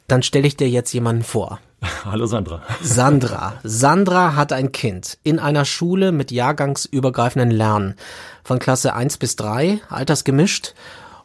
Dann 0.07 0.21
stelle 0.21 0.47
ich 0.47 0.55
dir 0.55 0.69
jetzt 0.69 0.93
jemanden 0.93 1.23
vor. 1.23 1.59
Hallo 2.05 2.27
Sandra. 2.27 2.61
Sandra. 2.79 3.59
Sandra 3.63 4.35
hat 4.35 4.53
ein 4.53 4.71
Kind 4.71 5.17
in 5.23 5.39
einer 5.39 5.65
Schule 5.65 6.11
mit 6.11 6.31
jahrgangsübergreifenden 6.31 7.49
Lernen 7.49 7.95
von 8.43 8.59
Klasse 8.59 8.93
1 8.93 9.17
bis 9.17 9.35
3, 9.35 9.81
altersgemischt. 9.89 10.75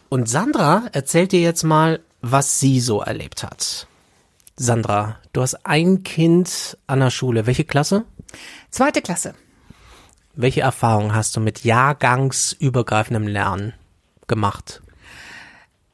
Und 0.08 0.30
Sandra 0.30 0.84
erzählt 0.92 1.32
dir 1.32 1.40
jetzt 1.40 1.62
mal, 1.62 2.00
was 2.22 2.58
sie 2.58 2.80
so 2.80 3.02
erlebt 3.02 3.42
hat. 3.42 3.86
Sandra, 4.56 5.18
du 5.32 5.42
hast 5.42 5.66
ein 5.66 6.04
Kind 6.04 6.78
an 6.86 7.00
der 7.00 7.10
Schule. 7.10 7.46
Welche 7.46 7.64
Klasse? 7.64 8.04
Zweite 8.70 9.02
Klasse. 9.02 9.34
Welche 10.34 10.60
Erfahrungen 10.60 11.14
hast 11.14 11.36
du 11.36 11.40
mit 11.40 11.64
jahrgangsübergreifendem 11.64 13.26
Lernen 13.26 13.72
gemacht? 14.28 14.80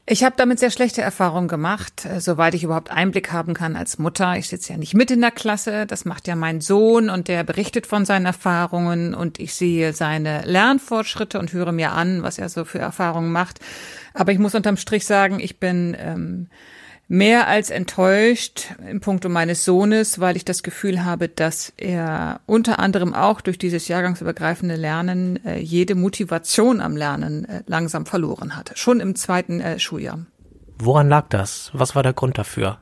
Ich 0.07 0.25
habe 0.25 0.35
damit 0.37 0.59
sehr 0.59 0.73
schlechte 0.73 1.03
Erfahrungen 1.03 1.47
gemacht, 1.47 2.05
äh, 2.05 2.21
soweit 2.21 2.55
ich 2.55 2.65
überhaupt 2.65 2.91
Einblick 2.91 3.33
haben 3.33 3.55
kann 3.55 3.77
als 3.77 3.99
Mutter. 3.99 4.37
Ich 4.37 4.49
sitze 4.49 4.73
ja 4.73 4.79
nicht 4.79 4.93
mit 4.93 5.11
in 5.11 5.21
der 5.21 5.31
Klasse, 5.31 5.87
das 5.87 6.05
macht 6.05 6.27
ja 6.27 6.35
mein 6.35 6.61
Sohn 6.61 7.09
und 7.11 7.29
der 7.29 7.45
berichtet 7.45 7.87
von 7.87 8.05
seinen 8.05 8.27
Erfahrungen 8.27 9.15
und 9.15 9.39
ich 9.39 9.55
sehe 9.55 9.93
seine 9.93 10.43
Lernfortschritte 10.47 11.39
und 11.39 11.53
höre 11.53 11.71
mir 11.71 11.93
an, 11.93 12.25
was 12.25 12.39
er 12.39 12.49
so 12.49 12.65
für 12.65 12.81
Erfahrungen 12.81 13.31
macht. 13.31 13.61
Aber 14.12 14.33
ich 14.33 14.39
muss 14.39 14.55
unterm 14.55 14.77
Strich 14.77 15.07
sagen, 15.07 15.39
ich 15.39 15.61
bin 15.61 15.97
ähm, 15.99 16.49
mehr 17.11 17.49
als 17.49 17.71
enttäuscht 17.71 18.69
im 18.89 19.01
Punkto 19.01 19.29
meines 19.29 19.65
Sohnes, 19.65 20.21
weil 20.21 20.37
ich 20.37 20.45
das 20.45 20.62
Gefühl 20.62 21.05
habe, 21.05 21.29
dass 21.29 21.73
er 21.77 22.41
unter 22.47 22.79
anderem 22.79 23.15
auch 23.15 23.41
durch 23.41 23.59
dieses 23.59 23.89
jahrgangsübergreifende 23.89 24.77
Lernen 24.77 25.45
äh, 25.45 25.59
jede 25.59 25.97
Motivation 25.97 26.81
am 26.81 26.97
Lernen 26.97 27.47
äh, 27.47 27.62
langsam 27.67 28.07
verloren 28.07 28.57
hatte, 28.57 28.77
schon 28.77 29.01
im 29.01 29.17
zweiten 29.17 29.61
äh, 29.61 29.81
Schuljahr. 29.81 30.21
Woran 30.79 31.09
lag 31.09 31.27
das? 31.31 31.73
Was 31.75 31.97
war 31.97 32.05
der 32.05 32.12
Grund 32.12 32.39
dafür? 32.39 32.79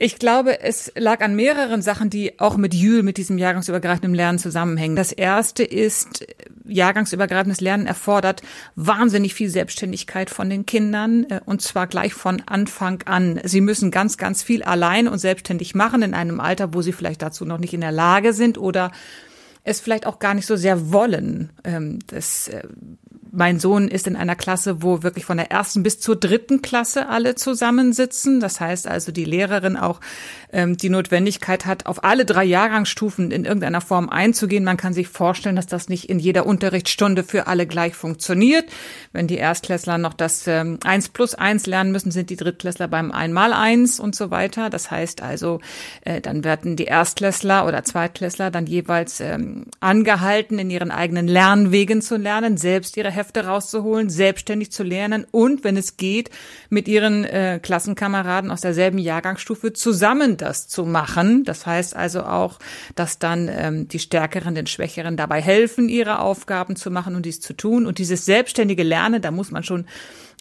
Ich 0.00 0.20
glaube, 0.20 0.60
es 0.60 0.92
lag 0.94 1.22
an 1.22 1.34
mehreren 1.34 1.82
Sachen, 1.82 2.08
die 2.08 2.38
auch 2.38 2.56
mit 2.56 2.72
Jül, 2.72 3.02
mit 3.02 3.16
diesem 3.16 3.36
jahrgangsübergreifenden 3.36 4.14
Lernen 4.14 4.38
zusammenhängen. 4.38 4.94
Das 4.94 5.10
erste 5.10 5.64
ist, 5.64 6.24
jahrgangsübergreifendes 6.64 7.60
Lernen 7.60 7.88
erfordert 7.88 8.42
wahnsinnig 8.76 9.34
viel 9.34 9.48
Selbstständigkeit 9.48 10.30
von 10.30 10.48
den 10.48 10.66
Kindern 10.66 11.24
äh, 11.24 11.40
und 11.44 11.62
zwar 11.62 11.88
gleich 11.88 12.14
von 12.14 12.40
Anfang 12.46 13.02
an. 13.06 13.40
Sie 13.42 13.60
müssen 13.60 13.90
ganz, 13.90 14.18
ganz 14.18 14.44
viel 14.44 14.62
allein 14.62 15.08
und 15.08 15.18
selbstständig 15.18 15.74
machen 15.74 16.02
in 16.02 16.14
einem 16.14 16.38
Alter, 16.38 16.74
wo 16.74 16.80
sie 16.80 16.92
vielleicht 16.92 17.20
dazu 17.20 17.44
noch 17.44 17.58
nicht 17.58 17.74
in 17.74 17.80
der 17.80 17.90
Lage 17.90 18.32
sind 18.32 18.56
oder 18.56 18.92
es 19.64 19.80
vielleicht 19.80 20.06
auch 20.06 20.20
gar 20.20 20.34
nicht 20.34 20.46
so 20.46 20.54
sehr 20.54 20.92
wollen. 20.92 21.50
Ähm, 21.64 21.98
das 22.06 22.46
äh, 22.46 22.62
mein 23.38 23.60
Sohn 23.60 23.88
ist 23.88 24.06
in 24.06 24.16
einer 24.16 24.36
Klasse, 24.36 24.82
wo 24.82 25.02
wirklich 25.02 25.24
von 25.24 25.36
der 25.36 25.50
ersten 25.50 25.82
bis 25.82 26.00
zur 26.00 26.16
dritten 26.16 26.60
Klasse 26.60 27.08
alle 27.08 27.36
zusammensitzen. 27.36 28.40
Das 28.40 28.60
heißt 28.60 28.86
also, 28.86 29.12
die 29.12 29.24
Lehrerin 29.24 29.76
auch 29.76 30.00
ähm, 30.52 30.76
die 30.76 30.90
Notwendigkeit 30.90 31.64
hat, 31.64 31.86
auf 31.86 32.04
alle 32.04 32.24
drei 32.24 32.44
Jahrgangsstufen 32.44 33.30
in 33.30 33.44
irgendeiner 33.44 33.80
Form 33.80 34.08
einzugehen. 34.08 34.64
Man 34.64 34.76
kann 34.76 34.92
sich 34.92 35.08
vorstellen, 35.08 35.56
dass 35.56 35.66
das 35.66 35.88
nicht 35.88 36.10
in 36.10 36.18
jeder 36.18 36.46
Unterrichtsstunde 36.46 37.22
für 37.22 37.46
alle 37.46 37.66
gleich 37.66 37.94
funktioniert. 37.94 38.64
Wenn 39.12 39.28
die 39.28 39.36
Erstklässler 39.36 39.98
noch 39.98 40.14
das 40.14 40.46
ähm, 40.48 40.78
1 40.84 41.10
plus 41.10 41.34
1 41.34 41.66
lernen 41.66 41.92
müssen, 41.92 42.10
sind 42.10 42.30
die 42.30 42.36
Drittklässler 42.36 42.88
beim 42.88 43.12
einmal 43.12 43.52
eins 43.52 44.00
und 44.00 44.16
so 44.16 44.32
weiter. 44.32 44.68
Das 44.68 44.90
heißt 44.90 45.22
also, 45.22 45.60
äh, 46.04 46.20
dann 46.20 46.42
werden 46.42 46.74
die 46.74 46.86
Erstklässler 46.86 47.66
oder 47.66 47.84
Zweitklässler 47.84 48.50
dann 48.50 48.66
jeweils 48.66 49.20
ähm, 49.20 49.66
angehalten, 49.78 50.58
in 50.58 50.70
ihren 50.70 50.90
eigenen 50.90 51.28
Lernwegen 51.28 52.02
zu 52.02 52.16
lernen, 52.16 52.56
selbst 52.56 52.96
ihre 52.96 53.12
Hefte 53.12 53.27
rauszuholen, 53.36 54.10
selbstständig 54.10 54.72
zu 54.72 54.82
lernen 54.82 55.26
und, 55.30 55.64
wenn 55.64 55.76
es 55.76 55.96
geht, 55.96 56.30
mit 56.70 56.88
ihren 56.88 57.24
äh, 57.24 57.60
Klassenkameraden 57.62 58.50
aus 58.50 58.60
derselben 58.60 58.98
Jahrgangsstufe 58.98 59.72
zusammen 59.72 60.36
das 60.36 60.68
zu 60.68 60.84
machen. 60.84 61.44
Das 61.44 61.66
heißt 61.66 61.94
also 61.94 62.22
auch, 62.22 62.58
dass 62.94 63.18
dann 63.18 63.48
ähm, 63.50 63.88
die 63.88 63.98
Stärkeren 63.98 64.54
den 64.54 64.66
Schwächeren 64.66 65.16
dabei 65.16 65.42
helfen, 65.42 65.88
ihre 65.88 66.20
Aufgaben 66.20 66.76
zu 66.76 66.90
machen 66.90 67.14
und 67.14 67.26
dies 67.26 67.40
zu 67.40 67.54
tun. 67.54 67.86
Und 67.86 67.98
dieses 67.98 68.24
selbstständige 68.24 68.82
Lernen, 68.82 69.20
da 69.22 69.30
muss 69.30 69.50
man 69.50 69.62
schon 69.62 69.86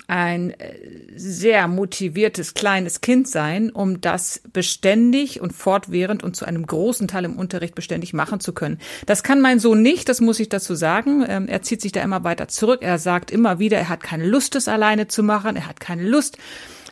ein 0.08 0.52
äh, 0.52 0.76
sehr 1.16 1.68
motiviertes 1.68 2.54
kleines 2.54 3.02
Kind 3.02 3.28
sein, 3.28 3.72
um 3.72 4.00
das 4.00 4.42
beständig 4.54 5.42
und 5.42 5.54
fortwährend 5.54 6.24
und 6.24 6.36
zu 6.36 6.46
einem 6.46 6.66
großen 6.66 7.08
Teil 7.08 7.26
im 7.26 7.36
Unterricht 7.36 7.76
beständig 7.76 8.14
machen 8.14 8.40
zu 8.40 8.54
können. 8.54 8.80
Das 9.06 9.24
kann 9.24 9.42
mein 9.42 9.60
Sohn 9.60 9.82
nicht, 9.82 10.08
das 10.10 10.22
muss 10.22 10.40
ich 10.40 10.50
dazu 10.50 10.76
sagen. 10.76 11.26
Ähm, 11.28 11.48
er 11.48 11.62
zieht 11.62 11.82
sich 11.82 11.92
da 11.92 12.02
immer 12.02 12.24
weiter 12.24 12.48
zurück. 12.48 12.80
Er 12.82 13.00
sagt 13.00 13.32
immer 13.32 13.60
wieder, 13.60 13.78
er 13.78 13.90
hat 13.90 14.04
keine 14.04 14.26
Lust, 14.26 14.56
es 14.56 14.68
alleine 14.68 15.08
zu 15.08 15.24
machen. 15.24 15.56
Er 15.56 15.68
hat 15.68 15.80
keine 15.80 16.04
Lust, 16.04 16.38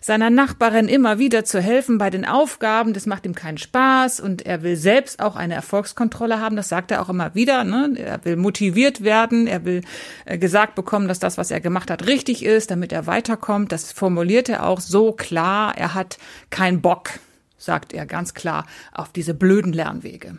seiner 0.05 0.29
Nachbarin 0.29 0.87
immer 0.87 1.17
wieder 1.17 1.45
zu 1.45 1.59
helfen 1.59 1.97
bei 1.97 2.11
den 2.11 2.25
Aufgaben. 2.25 2.93
Das 2.93 3.07
macht 3.07 3.25
ihm 3.25 3.33
keinen 3.33 3.57
Spaß 3.57 4.19
und 4.19 4.45
er 4.45 4.61
will 4.61 4.75
selbst 4.75 5.19
auch 5.19 5.35
eine 5.35 5.55
Erfolgskontrolle 5.55 6.39
haben. 6.39 6.55
Das 6.55 6.69
sagt 6.69 6.91
er 6.91 7.01
auch 7.01 7.09
immer 7.09 7.33
wieder. 7.33 7.63
Ne? 7.63 7.95
Er 7.97 8.23
will 8.23 8.35
motiviert 8.35 9.03
werden. 9.03 9.47
Er 9.47 9.65
will 9.65 9.81
äh, 10.25 10.37
gesagt 10.37 10.75
bekommen, 10.75 11.07
dass 11.07 11.17
das, 11.17 11.39
was 11.39 11.49
er 11.49 11.59
gemacht 11.59 11.89
hat, 11.89 12.05
richtig 12.05 12.45
ist, 12.45 12.69
damit 12.69 12.91
er 12.91 13.07
weiterkommt. 13.07 13.71
Das 13.71 13.91
formuliert 13.91 14.47
er 14.47 14.67
auch 14.67 14.79
so 14.79 15.11
klar. 15.11 15.75
Er 15.75 15.95
hat 15.95 16.19
keinen 16.51 16.81
Bock 16.81 17.09
sagt 17.57 17.93
er 17.93 18.05
ganz 18.05 18.35
klar, 18.35 18.65
auf 18.91 19.11
diese 19.11 19.33
blöden 19.33 19.73
Lernwege. 19.73 20.37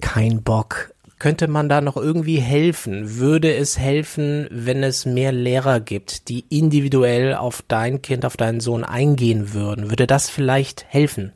Kein 0.00 0.42
Bock. 0.42 0.91
Könnte 1.22 1.46
man 1.46 1.68
da 1.68 1.80
noch 1.80 1.96
irgendwie 1.96 2.40
helfen? 2.40 3.18
Würde 3.18 3.54
es 3.54 3.78
helfen, 3.78 4.48
wenn 4.50 4.82
es 4.82 5.06
mehr 5.06 5.30
Lehrer 5.30 5.78
gibt, 5.78 6.28
die 6.28 6.44
individuell 6.48 7.36
auf 7.36 7.62
dein 7.68 8.02
Kind, 8.02 8.24
auf 8.24 8.36
deinen 8.36 8.58
Sohn 8.58 8.82
eingehen 8.82 9.54
würden? 9.54 9.88
Würde 9.88 10.08
das 10.08 10.28
vielleicht 10.28 10.84
helfen? 10.88 11.32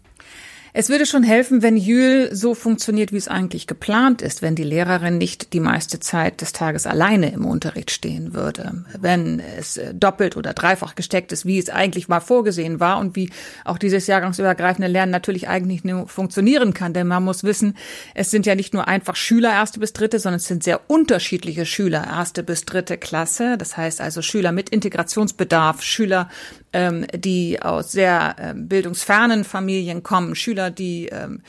Es 0.78 0.90
würde 0.90 1.06
schon 1.06 1.22
helfen, 1.22 1.62
wenn 1.62 1.78
Jül 1.78 2.28
so 2.34 2.52
funktioniert, 2.52 3.10
wie 3.10 3.16
es 3.16 3.28
eigentlich 3.28 3.66
geplant 3.66 4.20
ist, 4.20 4.42
wenn 4.42 4.54
die 4.54 4.62
Lehrerin 4.62 5.16
nicht 5.16 5.54
die 5.54 5.60
meiste 5.60 6.00
Zeit 6.00 6.42
des 6.42 6.52
Tages 6.52 6.86
alleine 6.86 7.32
im 7.32 7.46
Unterricht 7.46 7.90
stehen 7.90 8.34
würde, 8.34 8.84
wenn 9.00 9.40
es 9.40 9.78
äh, 9.78 9.94
doppelt 9.94 10.36
oder 10.36 10.52
dreifach 10.52 10.94
gesteckt 10.94 11.32
ist, 11.32 11.46
wie 11.46 11.58
es 11.58 11.70
eigentlich 11.70 12.08
mal 12.08 12.20
vorgesehen 12.20 12.78
war 12.78 12.98
und 12.98 13.16
wie 13.16 13.30
auch 13.64 13.78
dieses 13.78 14.06
jahrgangsübergreifende 14.06 14.86
Lernen 14.86 15.12
natürlich 15.12 15.48
eigentlich 15.48 15.82
nur 15.82 16.08
funktionieren 16.08 16.74
kann. 16.74 16.92
Denn 16.92 17.06
man 17.06 17.24
muss 17.24 17.42
wissen, 17.42 17.74
es 18.14 18.30
sind 18.30 18.44
ja 18.44 18.54
nicht 18.54 18.74
nur 18.74 18.86
einfach 18.86 19.16
Schüler 19.16 19.52
erste 19.52 19.80
bis 19.80 19.94
dritte, 19.94 20.18
sondern 20.18 20.40
es 20.40 20.46
sind 20.46 20.62
sehr 20.62 20.90
unterschiedliche 20.90 21.64
Schüler 21.64 22.06
erste 22.06 22.42
bis 22.42 22.66
dritte 22.66 22.98
Klasse. 22.98 23.56
Das 23.56 23.78
heißt 23.78 24.02
also 24.02 24.20
Schüler 24.20 24.52
mit 24.52 24.68
Integrationsbedarf, 24.68 25.82
Schüler, 25.82 26.28
ähm, 26.76 27.06
die 27.14 27.62
aus 27.62 27.92
sehr 27.92 28.36
ähm, 28.38 28.68
bildungsfernen 28.68 29.44
Familien 29.44 30.02
kommen, 30.02 30.34
Schüler, 30.34 30.70
die 30.70 31.06
ähm, 31.06 31.40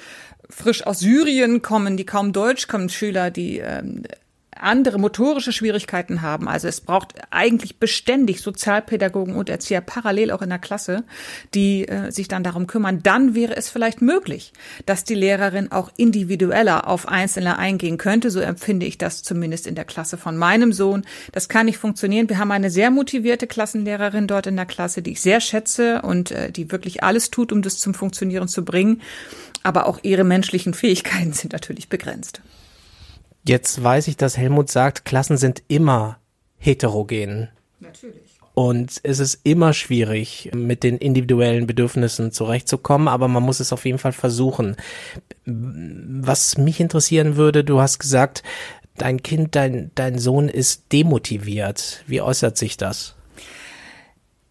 frisch 0.49 0.87
aus 0.87 0.99
Syrien 0.99 1.61
kommen, 1.61 1.97
die 1.97 2.05
kaum 2.05 2.31
Deutsch 2.31 2.69
kommen, 2.69 2.87
Schüler, 2.87 3.29
die 3.29 3.57
ähm, 3.57 4.03
andere 4.61 4.99
motorische 4.99 5.51
Schwierigkeiten 5.51 6.21
haben. 6.21 6.47
Also 6.47 6.67
es 6.67 6.81
braucht 6.81 7.15
eigentlich 7.29 7.79
beständig 7.79 8.41
Sozialpädagogen 8.41 9.35
und 9.35 9.49
Erzieher 9.49 9.81
parallel 9.81 10.31
auch 10.31 10.41
in 10.41 10.49
der 10.49 10.59
Klasse, 10.59 11.03
die 11.53 11.87
äh, 11.87 12.11
sich 12.11 12.27
dann 12.27 12.43
darum 12.43 12.67
kümmern. 12.67 13.01
Dann 13.03 13.35
wäre 13.35 13.55
es 13.55 13.69
vielleicht 13.69 14.01
möglich, 14.01 14.53
dass 14.85 15.03
die 15.03 15.15
Lehrerin 15.15 15.71
auch 15.71 15.91
individueller 15.97 16.87
auf 16.87 17.07
Einzelne 17.07 17.57
eingehen 17.57 17.97
könnte. 17.97 18.31
So 18.31 18.39
empfinde 18.39 18.85
ich 18.85 18.97
das 18.97 19.23
zumindest 19.23 19.67
in 19.67 19.75
der 19.75 19.85
Klasse 19.85 20.17
von 20.17 20.37
meinem 20.37 20.73
Sohn. 20.73 21.05
Das 21.31 21.49
kann 21.49 21.65
nicht 21.65 21.77
funktionieren. 21.77 22.29
Wir 22.29 22.39
haben 22.39 22.51
eine 22.51 22.69
sehr 22.69 22.91
motivierte 22.91 23.47
Klassenlehrerin 23.47 24.27
dort 24.27 24.47
in 24.47 24.55
der 24.55 24.65
Klasse, 24.65 25.01
die 25.01 25.11
ich 25.11 25.21
sehr 25.21 25.41
schätze 25.41 26.01
und 26.01 26.31
äh, 26.31 26.51
die 26.51 26.71
wirklich 26.71 27.03
alles 27.03 27.31
tut, 27.31 27.51
um 27.51 27.61
das 27.61 27.79
zum 27.79 27.93
Funktionieren 27.93 28.47
zu 28.47 28.63
bringen. 28.63 29.01
Aber 29.63 29.87
auch 29.87 29.99
ihre 30.03 30.23
menschlichen 30.23 30.73
Fähigkeiten 30.73 31.33
sind 31.33 31.53
natürlich 31.53 31.89
begrenzt. 31.89 32.41
Jetzt 33.47 33.81
weiß 33.81 34.07
ich, 34.09 34.17
dass 34.17 34.37
Helmut 34.37 34.69
sagt, 34.69 35.05
Klassen 35.05 35.37
sind 35.37 35.63
immer 35.67 36.19
heterogen. 36.57 37.49
Natürlich. 37.79 38.27
Und 38.53 38.99
es 39.03 39.19
ist 39.19 39.41
immer 39.43 39.71
schwierig, 39.73 40.49
mit 40.55 40.81
den 40.81 40.97
individuellen 40.97 41.67
Bedürfnissen 41.67 42.31
zurechtzukommen, 42.31 43.07
aber 43.07 43.27
man 43.27 43.43
muss 43.43 43.59
es 43.59 43.71
auf 43.71 43.85
jeden 43.85 43.99
Fall 43.99 44.13
versuchen. 44.13 44.75
Was 45.45 46.57
mich 46.57 46.79
interessieren 46.79 47.35
würde, 47.35 47.63
du 47.63 47.79
hast 47.79 47.99
gesagt, 47.99 48.41
dein 48.97 49.21
Kind, 49.21 49.55
dein, 49.55 49.91
dein 49.93 50.17
Sohn 50.17 50.49
ist 50.49 50.91
demotiviert. 50.91 52.03
Wie 52.07 52.19
äußert 52.19 52.57
sich 52.57 52.77
das? 52.77 53.16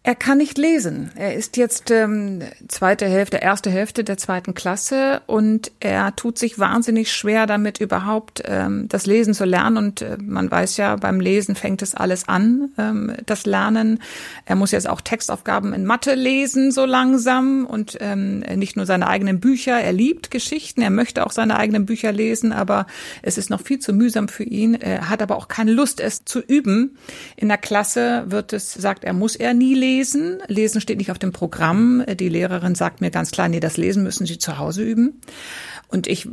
Er 0.07 0.15
kann 0.15 0.37
nicht 0.37 0.57
lesen. 0.57 1.11
Er 1.15 1.35
ist 1.35 1.57
jetzt 1.57 1.91
ähm, 1.91 2.41
zweite 2.69 3.05
Hälfte, 3.07 3.39
erste 3.39 3.69
Hälfte 3.69 4.05
der 4.05 4.15
zweiten 4.15 4.53
Klasse 4.53 5.21
und 5.25 5.73
er 5.81 6.15
tut 6.15 6.37
sich 6.39 6.57
wahnsinnig 6.57 7.11
schwer 7.11 7.45
damit 7.45 7.81
überhaupt 7.81 8.41
ähm, 8.45 8.87
das 8.87 9.05
Lesen 9.05 9.33
zu 9.33 9.43
lernen. 9.43 9.75
Und 9.75 10.01
äh, 10.01 10.15
man 10.21 10.49
weiß 10.49 10.77
ja, 10.77 10.95
beim 10.95 11.19
Lesen 11.19 11.55
fängt 11.55 11.81
es 11.81 11.93
alles 11.93 12.29
an, 12.29 12.69
ähm, 12.77 13.17
das 13.25 13.45
Lernen. 13.45 13.99
Er 14.45 14.55
muss 14.55 14.71
jetzt 14.71 14.87
auch 14.87 15.01
Textaufgaben 15.01 15.73
in 15.73 15.83
Mathe 15.83 16.15
lesen 16.15 16.71
so 16.71 16.85
langsam 16.85 17.65
und 17.65 17.97
ähm, 17.99 18.45
nicht 18.55 18.77
nur 18.77 18.85
seine 18.85 19.07
eigenen 19.09 19.41
Bücher. 19.41 19.77
Er 19.77 19.91
liebt 19.91 20.31
Geschichten, 20.31 20.81
er 20.81 20.89
möchte 20.89 21.25
auch 21.25 21.31
seine 21.33 21.57
eigenen 21.57 21.85
Bücher 21.85 22.13
lesen, 22.13 22.53
aber 22.53 22.87
es 23.23 23.37
ist 23.37 23.49
noch 23.49 23.59
viel 23.59 23.79
zu 23.79 23.91
mühsam 23.91 24.29
für 24.29 24.45
ihn. 24.45 24.73
Er 24.75 25.09
hat 25.09 25.21
aber 25.21 25.35
auch 25.35 25.49
keine 25.49 25.73
Lust, 25.73 25.99
es 25.99 26.23
zu 26.23 26.39
üben. 26.39 26.97
In 27.35 27.49
der 27.49 27.57
Klasse 27.57 28.23
wird 28.29 28.53
es 28.53 28.71
sagt, 28.71 29.03
er 29.03 29.11
muss 29.11 29.35
er 29.35 29.53
nie 29.53 29.73
lesen 29.73 29.96
lesen. 29.97 30.39
Lesen 30.47 30.81
steht 30.81 30.97
nicht 30.97 31.11
auf 31.11 31.19
dem 31.19 31.31
Programm. 31.31 32.03
Die 32.19 32.29
Lehrerin 32.29 32.75
sagt 32.75 33.01
mir 33.01 33.11
ganz 33.11 33.31
klar, 33.31 33.49
nee, 33.49 33.59
das 33.59 33.77
Lesen 33.77 34.03
müssen 34.03 34.25
Sie 34.25 34.37
zu 34.37 34.57
Hause 34.57 34.83
üben. 34.83 35.21
Und 35.87 36.07
ich 36.07 36.27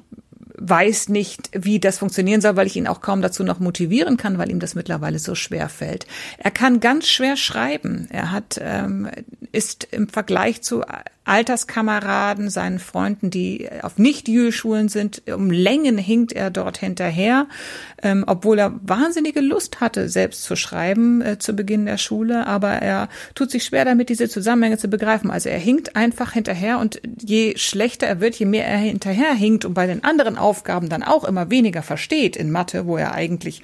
weiß 0.57 1.09
nicht, 1.09 1.51
wie 1.53 1.81
das 1.81 1.99
funktionieren 1.99 2.41
soll, 2.41 2.57
weil 2.57 2.67
ich 2.67 2.77
ihn 2.77 2.87
auch 2.87 3.01
kaum 3.01 3.23
dazu 3.23 3.43
noch 3.43 3.59
motivieren 3.59 4.17
kann, 4.17 4.39
weil 4.39 4.51
ihm 4.51 4.61
das 4.61 4.75
mittlerweile 4.75 5.19
so 5.19 5.35
schwer 5.35 5.69
fällt. 5.69 6.07
Er 6.39 6.51
kann 6.51 6.81
ganz 6.81 7.09
schwer 7.09 7.37
schreiben. 7.37 8.07
Er 8.11 8.31
hat 8.31 8.61
ähm, 8.61 9.09
ist 9.51 9.89
im 9.91 10.09
Vergleich 10.09 10.63
zu 10.63 10.83
Alterskameraden, 11.25 12.51
seinen 12.51 12.79
Freunden, 12.79 13.31
die 13.31 13.69
auf 13.83 13.99
Nicht-Jühl-Schulen 13.99 14.89
sind, 14.89 15.23
um 15.33 15.51
Längen 15.51 15.97
hinkt 15.97 16.33
er 16.33 16.51
dort 16.51 16.79
hinterher, 16.79 17.47
ähm, 18.03 18.25
obwohl 18.27 18.59
er 18.59 18.75
wahnsinnige 18.83 19.41
Lust 19.41 19.81
hatte, 19.81 20.09
selbst 20.09 20.45
zu 20.45 20.55
schreiben 20.55 21.23
äh, 21.23 21.39
zu 21.39 21.55
Beginn 21.55 21.87
der 21.87 21.99
Schule, 21.99 22.47
aber 22.47 22.71
er 22.73 23.09
tut 23.35 23.51
sich 23.51 23.65
schwer 23.65 23.85
damit, 23.85 24.11
diese 24.11 24.29
Zusammenhänge 24.29 24.79
zu 24.79 24.89
begreifen. 24.89 25.31
Also 25.31 25.49
er 25.49 25.59
hinkt 25.59 25.97
einfach 25.97 26.33
hinterher 26.33 26.79
und 26.79 27.01
je 27.21 27.57
schlechter 27.57 28.07
er 28.07 28.21
wird, 28.21 28.35
je 28.35 28.47
mehr 28.47 28.67
er 28.67 28.79
hinterher 28.79 29.33
hinkt 29.33 29.65
und 29.65 29.75
bei 29.75 29.87
den 29.87 30.05
anderen 30.05 30.37
Aufgaben 30.37 30.89
dann 30.89 31.03
auch 31.03 31.25
immer 31.25 31.51
weniger 31.51 31.83
versteht 31.83 32.37
in 32.37 32.51
Mathe, 32.51 32.87
wo 32.87 32.97
er 32.97 33.15
eigentlich 33.15 33.63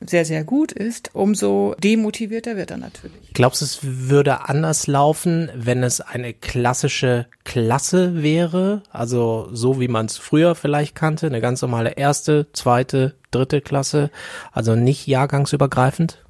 sehr, 0.00 0.24
sehr 0.24 0.44
gut 0.44 0.72
ist, 0.72 1.10
umso 1.14 1.74
demotivierter 1.82 2.56
wird 2.56 2.70
er 2.70 2.76
natürlich. 2.76 3.32
Glaubst 3.34 3.60
du, 3.60 3.64
es 3.64 3.78
würde 3.82 4.48
anders 4.48 4.86
laufen, 4.86 5.50
wenn 5.54 5.82
es 5.82 6.00
eine 6.00 6.34
klassische 6.34 7.26
Klasse 7.44 8.22
wäre? 8.22 8.82
Also 8.90 9.48
so 9.52 9.80
wie 9.80 9.88
man 9.88 10.06
es 10.06 10.16
früher 10.16 10.54
vielleicht 10.54 10.94
kannte, 10.94 11.26
eine 11.26 11.40
ganz 11.40 11.62
normale 11.62 11.90
erste, 11.90 12.46
zweite, 12.52 13.14
dritte 13.30 13.60
Klasse, 13.60 14.10
also 14.52 14.74
nicht 14.74 15.06
jahrgangsübergreifend? 15.06 16.24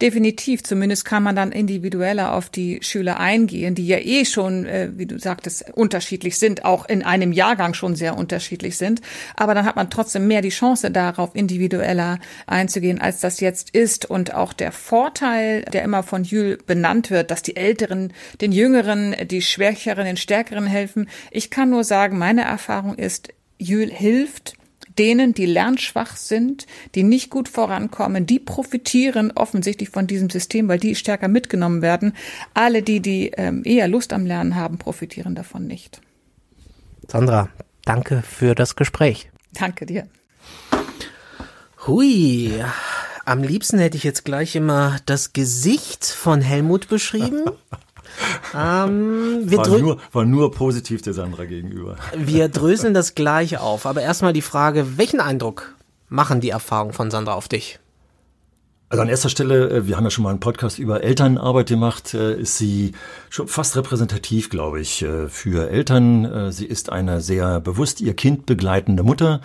Definitiv, 0.00 0.62
zumindest 0.62 1.04
kann 1.04 1.22
man 1.22 1.36
dann 1.36 1.52
individueller 1.52 2.34
auf 2.34 2.48
die 2.48 2.78
Schüler 2.82 3.20
eingehen, 3.20 3.74
die 3.74 3.86
ja 3.86 3.98
eh 3.98 4.24
schon, 4.24 4.66
äh, 4.66 4.90
wie 4.94 5.06
du 5.06 5.18
sagtest, 5.18 5.66
unterschiedlich 5.74 6.38
sind, 6.38 6.64
auch 6.64 6.86
in 6.88 7.02
einem 7.02 7.32
Jahrgang 7.32 7.74
schon 7.74 7.96
sehr 7.96 8.16
unterschiedlich 8.16 8.76
sind. 8.76 9.00
Aber 9.36 9.54
dann 9.54 9.64
hat 9.64 9.76
man 9.76 9.90
trotzdem 9.90 10.26
mehr 10.26 10.42
die 10.42 10.50
Chance 10.50 10.90
darauf, 10.90 11.34
individueller 11.34 12.18
einzugehen, 12.46 13.00
als 13.00 13.20
das 13.20 13.40
jetzt 13.40 13.70
ist. 13.70 14.08
Und 14.08 14.34
auch 14.34 14.52
der 14.52 14.72
Vorteil, 14.72 15.62
der 15.72 15.82
immer 15.82 16.02
von 16.02 16.24
Jül 16.24 16.58
benannt 16.66 17.10
wird, 17.10 17.30
dass 17.30 17.42
die 17.42 17.56
Älteren 17.56 18.12
den 18.40 18.52
Jüngeren, 18.52 19.14
die 19.26 19.42
Schwächeren 19.42 20.04
den 20.04 20.16
Stärkeren 20.16 20.66
helfen. 20.66 21.08
Ich 21.30 21.50
kann 21.50 21.70
nur 21.70 21.84
sagen, 21.84 22.18
meine 22.18 22.42
Erfahrung 22.42 22.94
ist, 22.96 23.28
Jül 23.58 23.90
hilft, 23.90 24.54
denen, 24.98 25.34
die 25.34 25.46
lernschwach 25.46 26.16
sind, 26.16 26.66
die 26.94 27.02
nicht 27.02 27.30
gut 27.30 27.48
vorankommen, 27.48 28.26
die 28.26 28.38
profitieren 28.38 29.32
offensichtlich 29.32 29.90
von 29.90 30.06
diesem 30.06 30.30
System, 30.30 30.68
weil 30.68 30.78
die 30.78 30.94
stärker 30.94 31.28
mitgenommen 31.28 31.82
werden. 31.82 32.14
Alle 32.54 32.82
die, 32.82 33.00
die 33.00 33.30
ähm, 33.36 33.62
eher 33.64 33.88
Lust 33.88 34.12
am 34.12 34.26
Lernen 34.26 34.56
haben, 34.56 34.78
profitieren 34.78 35.34
davon 35.34 35.66
nicht. 35.66 36.00
Sandra, 37.08 37.48
danke 37.84 38.22
für 38.22 38.54
das 38.54 38.76
Gespräch. 38.76 39.30
Danke 39.52 39.86
dir. 39.86 40.06
Hui, 41.86 42.52
am 43.24 43.42
liebsten 43.42 43.78
hätte 43.78 43.96
ich 43.96 44.04
jetzt 44.04 44.24
gleich 44.24 44.56
immer 44.56 44.98
das 45.06 45.32
Gesicht 45.32 46.06
von 46.06 46.40
Helmut 46.40 46.88
beschrieben. 46.88 47.44
Ähm, 48.54 49.42
wir 49.44 49.58
war, 49.58 49.68
nur, 49.78 49.98
war 50.12 50.24
nur 50.24 50.52
positiv 50.52 51.02
der 51.02 51.12
Sandra 51.12 51.44
gegenüber. 51.44 51.96
Wir 52.16 52.48
dröseln 52.50 52.94
das 52.94 53.14
gleich 53.14 53.58
auf, 53.58 53.86
aber 53.86 54.02
erstmal 54.02 54.32
die 54.32 54.42
Frage, 54.42 54.96
welchen 54.96 55.20
Eindruck 55.20 55.74
machen 56.08 56.40
die 56.40 56.50
Erfahrungen 56.50 56.92
von 56.92 57.10
Sandra 57.10 57.34
auf 57.34 57.48
dich? 57.48 57.80
Also 58.94 59.02
an 59.02 59.08
erster 59.08 59.28
Stelle, 59.28 59.70
äh, 59.70 59.86
wir 59.88 59.96
haben 59.96 60.04
ja 60.04 60.10
schon 60.10 60.22
mal 60.22 60.30
einen 60.30 60.38
Podcast 60.38 60.78
über 60.78 61.02
Elternarbeit 61.02 61.68
gemacht, 61.68 62.14
äh, 62.14 62.34
ist 62.38 62.58
sie 62.58 62.92
schon 63.28 63.48
fast 63.48 63.76
repräsentativ, 63.76 64.50
glaube 64.50 64.80
ich, 64.80 65.02
äh, 65.02 65.28
für 65.28 65.68
Eltern. 65.68 66.52
Sie 66.52 66.66
ist 66.66 66.92
eine 66.92 67.20
sehr 67.20 67.60
bewusst 67.60 68.00
ihr 68.00 68.14
Kind 68.14 68.46
begleitende 68.46 69.02
Mutter. 69.02 69.40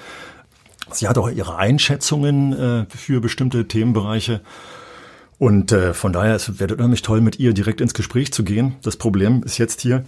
Sie 0.92 1.08
hat 1.08 1.18
auch 1.18 1.30
ihre 1.30 1.56
Einschätzungen 1.56 2.88
für 2.90 3.22
bestimmte 3.22 3.68
Themenbereiche. 3.68 4.42
Und 5.40 5.72
äh, 5.72 5.94
von 5.94 6.12
daher 6.14 6.36
es 6.36 6.60
wäre 6.60 6.76
unheimlich 6.76 7.02
toll, 7.02 7.22
mit 7.22 7.40
ihr 7.40 7.54
direkt 7.54 7.82
ins 7.82 7.94
Gespräch 7.94 8.32
zu 8.32 8.44
gehen. 8.44 8.76
Das 8.84 8.98
Problem 8.98 9.42
ist 9.44 9.58
jetzt 9.58 9.82
hier, 9.82 10.04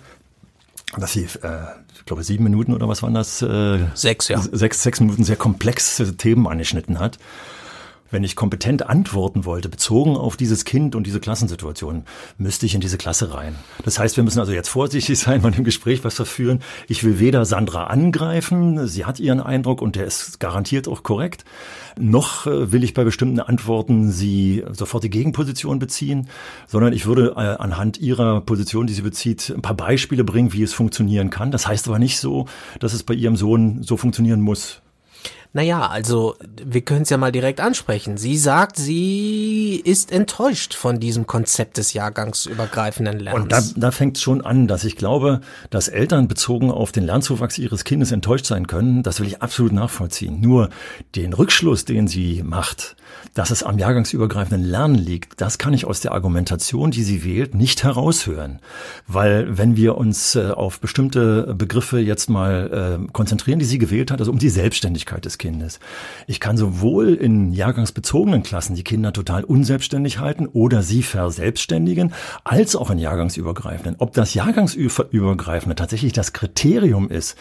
dass 0.98 1.14
sie, 1.14 1.24
äh, 1.24 1.64
ich 1.96 2.06
glaube, 2.06 2.24
sieben 2.24 2.44
Minuten 2.44 2.74
oder 2.74 2.88
was 2.90 3.02
waren 3.02 3.14
das? 3.14 3.42
Äh, 3.42 3.80
sechs, 3.94 4.28
ja. 4.28 4.42
Sechs, 4.52 4.84
sechs 4.84 5.00
Minuten 5.00 5.24
sehr 5.24 5.38
komplexe 5.38 6.18
Themen 6.18 6.48
angeschnitten 6.48 7.00
hat. 7.00 7.18
Wenn 8.12 8.24
ich 8.24 8.36
kompetent 8.36 8.88
antworten 8.88 9.46
wollte, 9.46 9.70
bezogen 9.70 10.16
auf 10.16 10.38
dieses 10.38 10.66
Kind 10.66 10.96
und 10.96 11.08
diese 11.08 11.20
Klassensituation, 11.20 12.04
müsste 12.38 12.66
ich 12.66 12.76
in 12.76 12.82
diese 12.82 12.98
Klasse 12.98 13.34
rein. 13.34 13.56
Das 13.84 13.98
heißt, 13.98 14.18
wir 14.18 14.24
müssen 14.24 14.40
also 14.40 14.52
jetzt 14.52 14.70
vorsichtig 14.70 15.18
sein 15.20 15.42
bei 15.42 15.50
dem 15.50 15.64
Gespräch, 15.64 16.04
was 16.04 16.20
wir 16.20 16.26
führen. 16.26 16.60
Ich 16.88 17.04
will 17.04 17.20
weder 17.20 17.46
Sandra 17.46 17.86
angreifen, 17.86 18.88
sie 18.88 19.06
hat 19.06 19.20
ihren 19.20 19.40
Eindruck 19.40 19.82
und 19.82 19.96
der 19.96 20.06
ist 20.06 20.40
garantiert 20.40 20.88
auch 20.88 21.04
korrekt, 21.04 21.46
noch 22.00 22.48
äh, 22.48 22.72
will 22.72 22.84
ich 22.84 22.94
bei 22.94 23.04
bestimmten 23.04 23.40
Antworten 23.40 24.12
sie 24.12 24.64
sofort 24.72 25.04
die 25.04 25.10
Gegenposition 25.10 25.80
beziehen, 25.80 26.28
sondern 26.68 26.94
ich 26.94 27.06
würde 27.06 27.34
äh, 27.36 27.62
anhand 27.62 27.98
ihrer 27.98 28.42
Position, 28.42 28.88
die 28.88 28.94
sie 28.94 29.02
bezieht, 29.02 29.50
ein 29.56 29.62
paar 29.62 29.76
Beispiele 29.76 30.24
bringen, 30.24 30.54
wie 30.54 30.64
es 30.64 30.74
funktionieren 30.74 31.30
kann. 31.30 31.52
Das 31.52 31.68
heißt 31.68 31.88
aber 31.88 32.00
nicht 32.00 32.20
so, 32.20 32.46
dass 32.80 32.94
es 32.94 33.04
bei 33.04 33.14
ihrem 33.14 33.36
Sohn 33.36 33.84
so 33.84 33.98
funktionieren 33.98 34.42
muss. 34.42 34.82
Naja, 35.54 35.86
also 35.88 36.36
wir 36.64 36.80
können 36.80 37.02
es 37.02 37.10
ja 37.10 37.18
mal 37.18 37.34
direkt 37.34 37.60
ansprechen. 37.60 38.16
Sie 38.16 38.38
sagt, 38.38 38.78
sie 38.78 39.82
ist 39.84 40.10
enttäuscht 40.14 40.74
von 40.74 41.02
diesem 41.02 41.28
Konzept 41.28 41.76
des 41.76 41.92
jahrgangsübergreifenden 41.92 43.20
Lernens. 43.20 43.44
Und 43.44 43.52
da, 43.52 43.62
da 43.76 43.92
fängt 43.92 44.16
es 44.16 44.24
schon 44.24 44.40
an, 44.40 44.68
dass 44.68 44.86
ich 44.86 44.96
glaube, 44.96 45.42
dass 45.70 45.90
Eltern 45.90 46.30
bezogen 46.30 46.72
auf 46.72 46.94
den 46.94 47.04
Lernzuwachs 47.04 47.58
ihres 47.58 47.84
Kindes 47.84 48.14
enttäuscht 48.14 48.46
sein 48.46 48.68
können. 48.68 49.04
Das 49.04 49.20
will 49.20 49.28
ich 49.28 49.42
absolut 49.42 49.74
nachvollziehen. 49.74 50.40
Nur 50.40 50.70
den 51.16 51.34
Rückschluss, 51.34 51.84
den 51.84 52.08
sie 52.08 52.44
macht, 52.44 52.96
dass 53.34 53.52
es 53.52 53.62
am 53.62 53.78
jahrgangsübergreifenden 53.78 54.64
Lernen 54.64 54.96
liegt, 54.96 55.42
das 55.42 55.58
kann 55.58 55.74
ich 55.74 55.84
aus 55.86 56.00
der 56.00 56.14
Argumentation, 56.14 56.92
die 56.92 57.04
sie 57.04 57.26
wählt, 57.26 57.56
nicht 57.56 57.84
heraushören. 57.84 58.60
Weil 59.06 59.58
wenn 59.58 59.76
wir 59.76 59.98
uns 59.98 60.36
äh, 60.36 60.52
auf 60.52 60.80
bestimmte 60.80 61.54
Begriffe 61.56 62.00
jetzt 62.00 62.30
mal 62.30 63.02
äh, 63.02 63.12
konzentrieren, 63.12 63.60
die 63.60 63.66
sie 63.66 63.80
gewählt 63.80 64.12
hat, 64.12 64.20
also 64.22 64.32
um 64.32 64.40
die 64.40 64.50
Selbstständigkeit 64.50 65.26
des 65.26 65.41
Kindes. 65.42 65.80
Ich 66.28 66.40
kann 66.40 66.56
sowohl 66.56 67.16
in 67.16 67.52
jahrgangsbezogenen 67.52 68.44
Klassen 68.44 68.76
die 68.76 68.84
Kinder 68.84 69.12
total 69.12 69.44
unselbstständig 69.44 70.20
halten 70.20 70.48
oder 70.48 70.84
sie 70.84 71.02
verselbstständigen, 71.02 72.14
als 72.44 72.76
auch 72.76 72.92
in 72.92 73.00
jahrgangsübergreifenden. 73.00 73.96
Ob 73.98 74.14
das 74.14 74.36
jahrgangsübergreifende 74.36 75.76
tatsächlich 75.76 76.14
das 76.14 76.32
Kriterium 76.32 77.10
ist, 77.10 77.36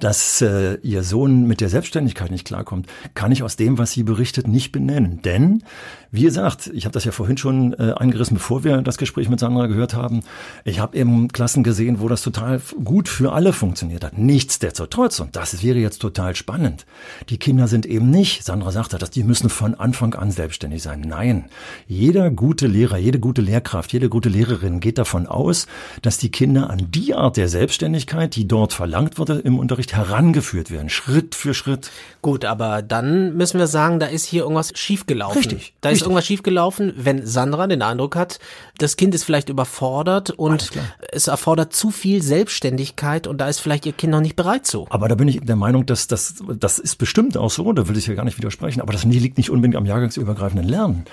dass 0.00 0.42
äh, 0.42 0.74
ihr 0.82 1.04
Sohn 1.04 1.46
mit 1.46 1.60
der 1.60 1.68
Selbstständigkeit 1.68 2.32
nicht 2.32 2.44
klarkommt, 2.44 2.88
kann 3.14 3.30
ich 3.30 3.44
aus 3.44 3.54
dem, 3.54 3.78
was 3.78 3.92
sie 3.92 4.02
berichtet, 4.02 4.48
nicht 4.48 4.72
benennen. 4.72 5.22
Denn, 5.22 5.62
wie 6.10 6.22
gesagt, 6.22 6.70
ich 6.74 6.86
habe 6.86 6.92
das 6.92 7.04
ja 7.04 7.12
vorhin 7.12 7.36
schon 7.36 7.72
äh, 7.74 7.92
eingerissen, 7.96 8.34
bevor 8.34 8.64
wir 8.64 8.82
das 8.82 8.98
Gespräch 8.98 9.28
mit 9.28 9.38
Sandra 9.38 9.66
gehört 9.68 9.94
haben, 9.94 10.24
ich 10.64 10.80
habe 10.80 10.96
eben 10.96 11.28
Klassen 11.28 11.62
gesehen, 11.62 12.00
wo 12.00 12.08
das 12.08 12.22
total 12.22 12.60
gut 12.82 13.08
für 13.08 13.32
alle 13.32 13.52
funktioniert 13.52 14.02
hat. 14.02 14.18
Nichtsdestotrotz, 14.18 15.20
und 15.20 15.36
das 15.36 15.62
wäre 15.62 15.78
jetzt 15.78 16.00
total 16.00 16.34
spannend, 16.34 16.86
die 17.28 17.38
Kinder 17.44 17.68
sind 17.68 17.84
eben 17.84 18.08
nicht, 18.08 18.42
Sandra 18.42 18.72
sagte 18.72 18.96
das, 18.96 19.10
die 19.10 19.22
müssen 19.22 19.50
von 19.50 19.74
Anfang 19.74 20.14
an 20.14 20.30
selbstständig 20.30 20.82
sein. 20.82 21.02
Nein, 21.02 21.50
jeder 21.86 22.30
gute 22.30 22.66
Lehrer, 22.66 22.96
jede 22.96 23.20
gute 23.20 23.42
Lehrkraft, 23.42 23.92
jede 23.92 24.08
gute 24.08 24.30
Lehrerin 24.30 24.80
geht 24.80 24.96
davon 24.96 25.26
aus, 25.26 25.66
dass 26.00 26.16
die 26.16 26.30
Kinder 26.30 26.70
an 26.70 26.86
die 26.90 27.12
Art 27.12 27.36
der 27.36 27.50
Selbstständigkeit, 27.50 28.34
die 28.34 28.48
dort 28.48 28.72
verlangt 28.72 29.18
wurde 29.18 29.40
im 29.40 29.58
Unterricht, 29.58 29.94
herangeführt 29.94 30.70
werden, 30.70 30.88
Schritt 30.88 31.34
für 31.34 31.52
Schritt. 31.52 31.90
Gut, 32.22 32.46
aber 32.46 32.80
dann 32.80 33.36
müssen 33.36 33.58
wir 33.58 33.66
sagen, 33.66 34.00
da 34.00 34.06
ist 34.06 34.24
hier 34.24 34.44
irgendwas 34.44 34.72
schiefgelaufen. 34.74 35.36
Richtig. 35.36 35.74
Da 35.82 35.90
richtig. 35.90 36.00
ist 36.00 36.06
irgendwas 36.06 36.24
schiefgelaufen, 36.24 36.94
wenn 36.96 37.26
Sandra 37.26 37.66
den 37.66 37.82
Eindruck 37.82 38.16
hat, 38.16 38.40
das 38.78 38.96
Kind 38.96 39.14
ist 39.14 39.24
vielleicht 39.24 39.50
überfordert 39.50 40.30
und 40.30 40.70
es 41.12 41.26
erfordert 41.26 41.74
zu 41.74 41.90
viel 41.90 42.22
Selbstständigkeit 42.22 43.26
und 43.26 43.36
da 43.36 43.50
ist 43.50 43.58
vielleicht 43.58 43.84
ihr 43.84 43.92
Kind 43.92 44.12
noch 44.12 44.22
nicht 44.22 44.34
bereit 44.34 44.66
zu. 44.66 44.86
Aber 44.88 45.08
da 45.08 45.14
bin 45.14 45.28
ich 45.28 45.40
der 45.42 45.56
Meinung, 45.56 45.84
dass 45.84 46.06
das, 46.06 46.36
das 46.58 46.78
ist 46.78 46.96
bestimmt 46.96 47.33
auch 47.36 47.50
so, 47.50 47.72
da 47.72 47.88
will 47.88 47.96
ich 47.96 48.06
ja 48.06 48.14
gar 48.14 48.24
nicht 48.24 48.38
widersprechen, 48.38 48.80
aber 48.80 48.92
das 48.92 49.04
liegt 49.04 49.36
nicht 49.38 49.50
unbedingt 49.50 49.76
am 49.76 49.86
jahrgangsübergreifenden 49.86 50.66
Lernen, 50.68 51.04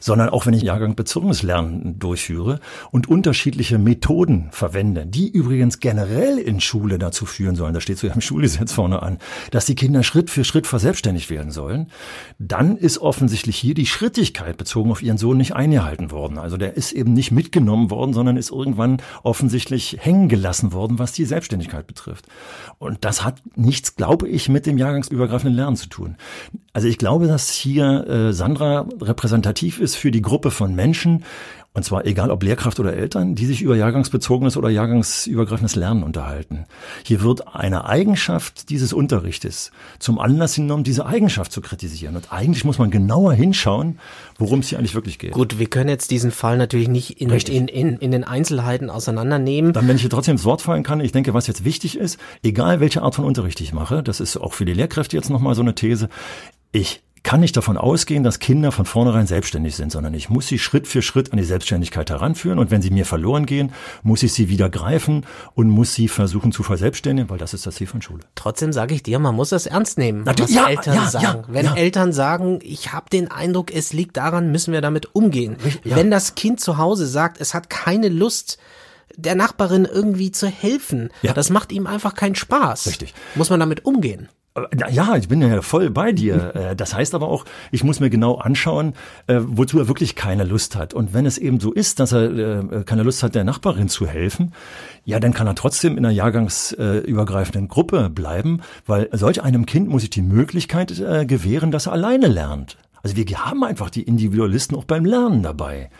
sondern 0.00 0.28
auch 0.28 0.46
wenn 0.46 0.54
ich 0.54 0.62
jahrgangbezogenes 0.62 1.42
Lernen 1.42 1.98
durchführe 1.98 2.60
und 2.90 3.08
unterschiedliche 3.08 3.78
Methoden 3.78 4.48
verwende, 4.50 5.06
die 5.06 5.30
übrigens 5.30 5.80
generell 5.80 6.38
in 6.38 6.60
Schule 6.60 6.98
dazu 6.98 7.26
führen 7.26 7.56
sollen, 7.56 7.74
da 7.74 7.80
steht 7.80 7.98
so 7.98 8.06
ja 8.06 8.14
im 8.14 8.20
Schulgesetz 8.20 8.72
vorne 8.72 9.02
an, 9.02 9.18
dass 9.50 9.66
die 9.66 9.74
Kinder 9.74 10.02
Schritt 10.02 10.30
für 10.30 10.44
Schritt 10.44 10.66
verselbstständigt 10.66 11.30
werden 11.30 11.50
sollen, 11.50 11.88
dann 12.38 12.76
ist 12.76 12.98
offensichtlich 12.98 13.56
hier 13.56 13.74
die 13.74 13.86
Schrittigkeit 13.86 14.56
bezogen 14.56 14.90
auf 14.90 15.02
ihren 15.02 15.18
Sohn 15.18 15.36
nicht 15.36 15.54
eingehalten 15.54 16.10
worden. 16.10 16.38
Also 16.38 16.56
der 16.56 16.76
ist 16.76 16.92
eben 16.92 17.12
nicht 17.12 17.30
mitgenommen 17.30 17.90
worden, 17.90 18.12
sondern 18.12 18.36
ist 18.36 18.50
irgendwann 18.50 18.98
offensichtlich 19.22 19.98
hängen 20.00 20.28
gelassen 20.28 20.72
worden, 20.72 20.98
was 20.98 21.12
die 21.12 21.24
Selbstständigkeit 21.24 21.86
betrifft. 21.86 22.26
Und 22.78 23.04
das 23.04 23.24
hat 23.24 23.42
nichts, 23.56 23.96
glaube 23.96 24.28
ich, 24.28 24.48
mit 24.48 24.66
dem 24.66 24.78
jahrgangsübergreifenden 24.78 25.54
Lernen 25.54 25.69
zu 25.76 25.88
tun. 25.88 26.16
Also 26.72 26.88
ich 26.88 26.98
glaube, 26.98 27.26
dass 27.26 27.50
hier 27.50 28.06
äh, 28.06 28.32
Sandra 28.32 28.86
repräsentativ 29.00 29.80
ist 29.80 29.96
für 29.96 30.10
die 30.10 30.22
Gruppe 30.22 30.50
von 30.50 30.74
Menschen, 30.74 31.24
und 31.72 31.84
zwar 31.84 32.04
egal 32.04 32.32
ob 32.32 32.42
Lehrkraft 32.42 32.80
oder 32.80 32.94
Eltern, 32.94 33.36
die 33.36 33.46
sich 33.46 33.62
über 33.62 33.76
jahrgangsbezogenes 33.76 34.56
oder 34.56 34.70
jahrgangsübergreifendes 34.70 35.76
Lernen 35.76 36.02
unterhalten. 36.02 36.64
Hier 37.04 37.22
wird 37.22 37.54
eine 37.54 37.84
Eigenschaft 37.84 38.70
dieses 38.70 38.92
Unterrichtes 38.92 39.70
zum 40.00 40.18
Anlass 40.18 40.56
genommen, 40.56 40.82
diese 40.82 41.06
Eigenschaft 41.06 41.52
zu 41.52 41.60
kritisieren. 41.60 42.16
Und 42.16 42.32
eigentlich 42.32 42.64
muss 42.64 42.78
man 42.78 42.90
genauer 42.90 43.34
hinschauen, 43.34 44.00
worum 44.36 44.60
es 44.60 44.68
hier 44.68 44.78
eigentlich 44.78 44.96
wirklich 44.96 45.20
geht. 45.20 45.30
Gut, 45.30 45.60
wir 45.60 45.68
können 45.68 45.88
jetzt 45.88 46.10
diesen 46.10 46.32
Fall 46.32 46.58
natürlich 46.58 46.88
nicht 46.88 47.20
in, 47.20 47.30
in, 47.30 47.68
in, 47.68 47.98
in 47.98 48.10
den 48.10 48.24
Einzelheiten 48.24 48.90
auseinandernehmen. 48.90 49.72
Dann, 49.72 49.86
wenn 49.86 49.94
ich 49.94 50.02
hier 50.02 50.10
trotzdem 50.10 50.32
ins 50.32 50.44
Wort 50.44 50.62
fallen 50.62 50.82
kann, 50.82 50.98
ich 50.98 51.12
denke, 51.12 51.34
was 51.34 51.46
jetzt 51.46 51.64
wichtig 51.64 51.96
ist, 51.96 52.18
egal 52.42 52.80
welche 52.80 53.02
Art 53.02 53.14
von 53.14 53.24
Unterricht 53.24 53.60
ich 53.60 53.72
mache, 53.72 54.02
das 54.02 54.18
ist 54.18 54.36
auch 54.36 54.54
für 54.54 54.64
die 54.64 54.74
Lehrkräfte 54.74 55.16
jetzt 55.16 55.30
nochmal 55.30 55.54
so 55.54 55.62
eine 55.62 55.76
These, 55.76 56.08
ich 56.72 57.02
kann 57.22 57.40
nicht 57.40 57.56
davon 57.56 57.76
ausgehen, 57.76 58.22
dass 58.24 58.38
Kinder 58.38 58.72
von 58.72 58.86
vornherein 58.86 59.26
selbstständig 59.26 59.76
sind, 59.76 59.92
sondern 59.92 60.14
ich 60.14 60.30
muss 60.30 60.46
sie 60.48 60.58
Schritt 60.58 60.86
für 60.88 61.02
Schritt 61.02 61.32
an 61.32 61.38
die 61.38 61.44
Selbstständigkeit 61.44 62.08
heranführen 62.10 62.58
und 62.58 62.70
wenn 62.70 62.80
sie 62.82 62.90
mir 62.90 63.04
verloren 63.04 63.46
gehen, 63.46 63.72
muss 64.02 64.22
ich 64.22 64.32
sie 64.32 64.48
wieder 64.48 64.70
greifen 64.70 65.26
und 65.54 65.68
muss 65.68 65.94
sie 65.94 66.08
versuchen 66.08 66.50
zu 66.52 66.62
verselbstständigen, 66.62 67.28
weil 67.30 67.38
das 67.38 67.52
ist 67.54 67.66
das 67.66 67.74
Ziel 67.74 67.86
von 67.86 68.00
Schule. 68.00 68.20
Trotzdem 68.34 68.72
sage 68.72 68.94
ich 68.94 69.02
dir, 69.02 69.18
man 69.18 69.34
muss 69.34 69.50
das 69.50 69.66
ernst 69.66 69.98
nehmen, 69.98 70.24
Natürlich, 70.24 70.56
was 70.56 70.62
ja, 70.62 70.68
Eltern 70.70 70.94
ja, 70.94 71.06
sagen. 71.10 71.24
ja, 71.24 71.44
Wenn. 71.48 71.66
Eltern 71.76 72.12
sagen, 72.12 72.58
ich 72.62 72.92
habe 72.92 73.10
den 73.10 73.30
Eindruck, 73.30 73.70
es 73.74 73.92
liegt 73.92 74.16
daran, 74.16 74.50
müssen 74.50 74.72
wir 74.72 74.80
damit 74.80 75.14
umgehen. 75.14 75.56
Wenn 75.84 76.10
das 76.10 76.34
Kind 76.34 76.60
zu 76.60 76.78
Hause 76.78 77.06
sagt, 77.06 77.40
es 77.40 77.52
hat 77.54 77.68
keine 77.70 78.08
Lust, 78.08 78.58
der 79.16 79.34
Nachbarin 79.34 79.84
irgendwie 79.84 80.30
zu 80.30 80.46
helfen, 80.46 81.10
Ja. 81.22 81.32
das 81.34 81.50
macht 81.50 81.72
ihm 81.72 81.86
einfach 81.86 82.14
keinen 82.14 82.34
Spaß. 82.36 82.86
Richtig. 82.86 83.12
Muss 83.34 83.50
man 83.50 83.60
damit 83.60 83.84
umgehen. 83.84 84.28
Ja, 84.90 85.14
ich 85.16 85.28
bin 85.28 85.40
ja 85.42 85.62
voll 85.62 85.90
bei 85.90 86.12
dir. 86.12 86.52
Äh, 86.60 86.74
Das 86.74 86.94
heißt 86.94 87.14
aber 87.14 87.28
auch, 87.28 87.44
ich 87.70 87.84
muss 87.84 88.00
mir 88.00 88.10
genau 88.10 88.36
anschauen, 88.36 88.94
äh, 89.28 89.38
wozu 89.40 89.78
er 89.78 89.88
wirklich 89.88 90.16
keine 90.16 90.44
Lust 90.44 90.74
hat. 90.74 90.94
Und 90.94 91.14
wenn 91.14 91.24
es 91.26 91.38
eben 91.38 91.60
so 91.60 91.72
ist, 91.72 92.00
dass 92.00 92.12
er 92.12 92.30
äh, 92.30 92.84
keine 92.84 93.04
Lust 93.04 93.22
hat, 93.22 93.34
der 93.34 93.44
Nachbarin 93.44 93.88
zu 93.88 94.06
helfen, 94.06 94.52
ja, 95.04 95.20
dann 95.20 95.32
kann 95.32 95.46
er 95.46 95.54
trotzdem 95.54 95.96
in 95.96 96.04
einer 96.04 96.14
jahrgangsübergreifenden 96.14 97.68
Gruppe 97.68 98.10
bleiben, 98.10 98.60
weil 98.86 99.08
solch 99.12 99.42
einem 99.42 99.66
Kind 99.66 99.88
muss 99.88 100.02
ich 100.02 100.10
die 100.10 100.22
Möglichkeit 100.22 100.98
äh, 100.98 101.24
gewähren, 101.24 101.70
dass 101.70 101.86
er 101.86 101.92
alleine 101.92 102.26
lernt. 102.26 102.76
Also 103.02 103.16
wir 103.16 103.24
haben 103.46 103.64
einfach 103.64 103.90
die 103.90 104.02
Individualisten 104.02 104.76
auch 104.76 104.84
beim 104.84 105.04
Lernen 105.04 105.42
dabei. 105.42 105.90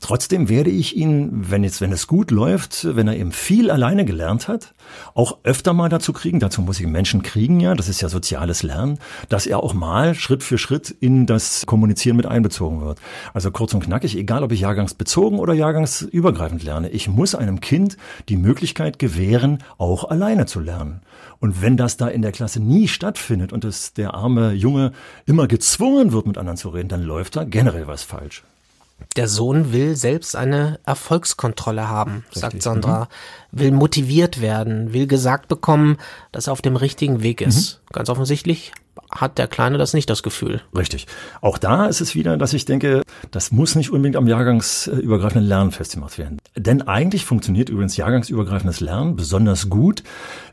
Trotzdem 0.00 0.48
werde 0.48 0.70
ich 0.70 0.96
ihn, 0.96 1.30
wenn 1.50 1.64
jetzt, 1.64 1.80
wenn 1.80 1.92
es 1.92 2.06
gut 2.06 2.30
läuft, 2.30 2.96
wenn 2.96 3.08
er 3.08 3.16
eben 3.16 3.32
viel 3.32 3.70
alleine 3.70 4.04
gelernt 4.04 4.48
hat, 4.48 4.74
auch 5.14 5.38
öfter 5.42 5.72
mal 5.72 5.88
dazu 5.88 6.12
kriegen, 6.12 6.40
dazu 6.40 6.62
muss 6.62 6.80
ich 6.80 6.86
Menschen 6.86 7.22
kriegen 7.22 7.60
ja, 7.60 7.74
das 7.74 7.88
ist 7.88 8.00
ja 8.00 8.08
soziales 8.08 8.62
Lernen, 8.62 8.98
dass 9.28 9.46
er 9.46 9.62
auch 9.62 9.74
mal 9.74 10.14
Schritt 10.14 10.42
für 10.42 10.58
Schritt 10.58 10.90
in 11.00 11.26
das 11.26 11.66
Kommunizieren 11.66 12.16
mit 12.16 12.26
einbezogen 12.26 12.80
wird. 12.80 13.00
Also 13.34 13.50
kurz 13.50 13.74
und 13.74 13.84
knackig, 13.84 14.16
egal 14.16 14.42
ob 14.42 14.52
ich 14.52 14.60
jahrgangsbezogen 14.60 15.38
oder 15.38 15.52
jahrgangsübergreifend 15.54 16.62
lerne, 16.62 16.90
ich 16.90 17.08
muss 17.08 17.34
einem 17.34 17.60
Kind 17.60 17.96
die 18.28 18.36
Möglichkeit 18.36 18.98
gewähren, 18.98 19.58
auch 19.78 20.04
alleine 20.04 20.46
zu 20.46 20.60
lernen. 20.60 21.00
Und 21.40 21.62
wenn 21.62 21.76
das 21.76 21.96
da 21.96 22.08
in 22.08 22.22
der 22.22 22.32
Klasse 22.32 22.60
nie 22.60 22.88
stattfindet 22.88 23.52
und 23.52 23.64
es 23.64 23.92
der 23.92 24.14
arme 24.14 24.52
Junge 24.52 24.92
immer 25.26 25.46
gezwungen 25.46 26.12
wird, 26.12 26.26
mit 26.26 26.38
anderen 26.38 26.56
zu 26.56 26.68
reden, 26.70 26.88
dann 26.88 27.02
läuft 27.02 27.36
da 27.36 27.44
generell 27.44 27.86
was 27.86 28.02
falsch. 28.02 28.42
Der 29.16 29.28
Sohn 29.28 29.72
will 29.72 29.96
selbst 29.96 30.36
eine 30.36 30.80
Erfolgskontrolle 30.84 31.88
haben, 31.88 32.24
sagt 32.30 32.62
Sandra. 32.62 33.08
Will 33.52 33.70
motiviert 33.72 34.40
werden, 34.40 34.92
will 34.92 35.06
gesagt 35.06 35.48
bekommen, 35.48 35.98
dass 36.32 36.46
er 36.46 36.52
auf 36.52 36.62
dem 36.62 36.76
richtigen 36.76 37.22
Weg 37.22 37.40
ist. 37.40 37.80
Ganz 37.92 38.10
offensichtlich 38.10 38.72
hat 39.10 39.38
der 39.38 39.48
Kleine 39.48 39.78
das 39.78 39.94
nicht 39.94 40.10
das 40.10 40.22
Gefühl. 40.22 40.60
Richtig. 40.76 41.06
Auch 41.40 41.58
da 41.58 41.86
ist 41.86 42.00
es 42.00 42.14
wieder, 42.14 42.36
dass 42.36 42.52
ich 42.52 42.64
denke, 42.64 43.02
das 43.30 43.52
muss 43.52 43.74
nicht 43.74 43.90
unbedingt 43.90 44.16
am 44.16 44.26
jahrgangsübergreifenden 44.26 45.48
Lernen 45.48 45.70
festgemacht 45.70 46.18
werden. 46.18 46.38
Denn 46.56 46.82
eigentlich 46.82 47.24
funktioniert 47.24 47.68
übrigens 47.68 47.96
jahrgangsübergreifendes 47.96 48.80
Lernen 48.80 49.16
besonders 49.16 49.68
gut, 49.70 50.02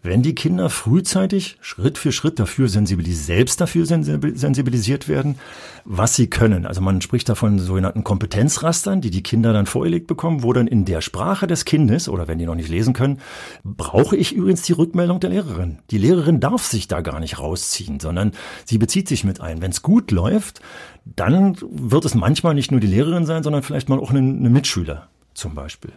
wenn 0.03 0.21
die 0.21 0.35
Kinder 0.35 0.69
frühzeitig 0.69 1.57
Schritt 1.61 1.97
für 1.97 2.11
Schritt 2.11 2.39
dafür 2.39 2.69
sensibilisiert, 2.69 3.25
selbst 3.25 3.61
dafür 3.61 3.85
sensibil- 3.85 4.37
sensibilisiert 4.37 5.07
werden, 5.07 5.37
was 5.83 6.15
sie 6.15 6.27
können. 6.27 6.65
Also 6.65 6.81
man 6.81 7.01
spricht 7.01 7.27
da 7.29 7.35
von 7.35 7.59
sogenannten 7.59 8.03
Kompetenzrastern, 8.03 9.01
die 9.01 9.09
die 9.09 9.23
Kinder 9.23 9.53
dann 9.53 9.65
vorgelegt 9.65 10.07
bekommen, 10.07 10.43
wo 10.43 10.53
dann 10.53 10.67
in 10.67 10.85
der 10.85 11.01
Sprache 11.01 11.47
des 11.47 11.65
Kindes 11.65 12.07
oder 12.07 12.27
wenn 12.27 12.39
die 12.39 12.45
noch 12.45 12.55
nicht 12.55 12.69
lesen 12.69 12.93
können, 12.93 13.19
brauche 13.63 14.15
ich 14.15 14.33
übrigens 14.33 14.61
die 14.61 14.73
Rückmeldung 14.73 15.19
der 15.19 15.31
Lehrerin. 15.31 15.79
Die 15.91 15.97
Lehrerin 15.97 16.39
darf 16.39 16.63
sich 16.63 16.87
da 16.87 17.01
gar 17.01 17.19
nicht 17.19 17.39
rausziehen, 17.39 17.99
sondern 17.99 18.31
sie 18.65 18.77
bezieht 18.77 19.07
sich 19.07 19.23
mit 19.23 19.41
ein. 19.41 19.61
Wenn 19.61 19.71
es 19.71 19.81
gut 19.81 20.11
läuft, 20.11 20.61
dann 21.05 21.57
wird 21.61 22.05
es 22.05 22.15
manchmal 22.15 22.53
nicht 22.53 22.71
nur 22.71 22.79
die 22.79 22.87
Lehrerin 22.87 23.25
sein, 23.25 23.43
sondern 23.43 23.63
vielleicht 23.63 23.89
mal 23.89 23.99
auch 23.99 24.11
ein 24.11 24.51
Mitschüler 24.51 25.07
zum 25.33 25.53
Beispiel. 25.53 25.91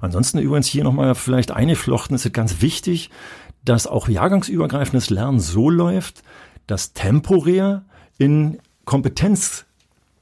Ansonsten 0.00 0.38
übrigens 0.38 0.66
hier 0.66 0.84
nochmal 0.84 1.14
vielleicht 1.14 1.50
eingeflochten, 1.50 2.14
ist 2.14 2.32
ganz 2.32 2.62
wichtig, 2.62 3.10
dass 3.64 3.86
auch 3.86 4.08
jahrgangsübergreifendes 4.08 5.10
Lernen 5.10 5.40
so 5.40 5.68
läuft, 5.70 6.22
dass 6.66 6.92
temporär 6.92 7.84
in 8.18 8.58
Kompetenz 8.84 9.66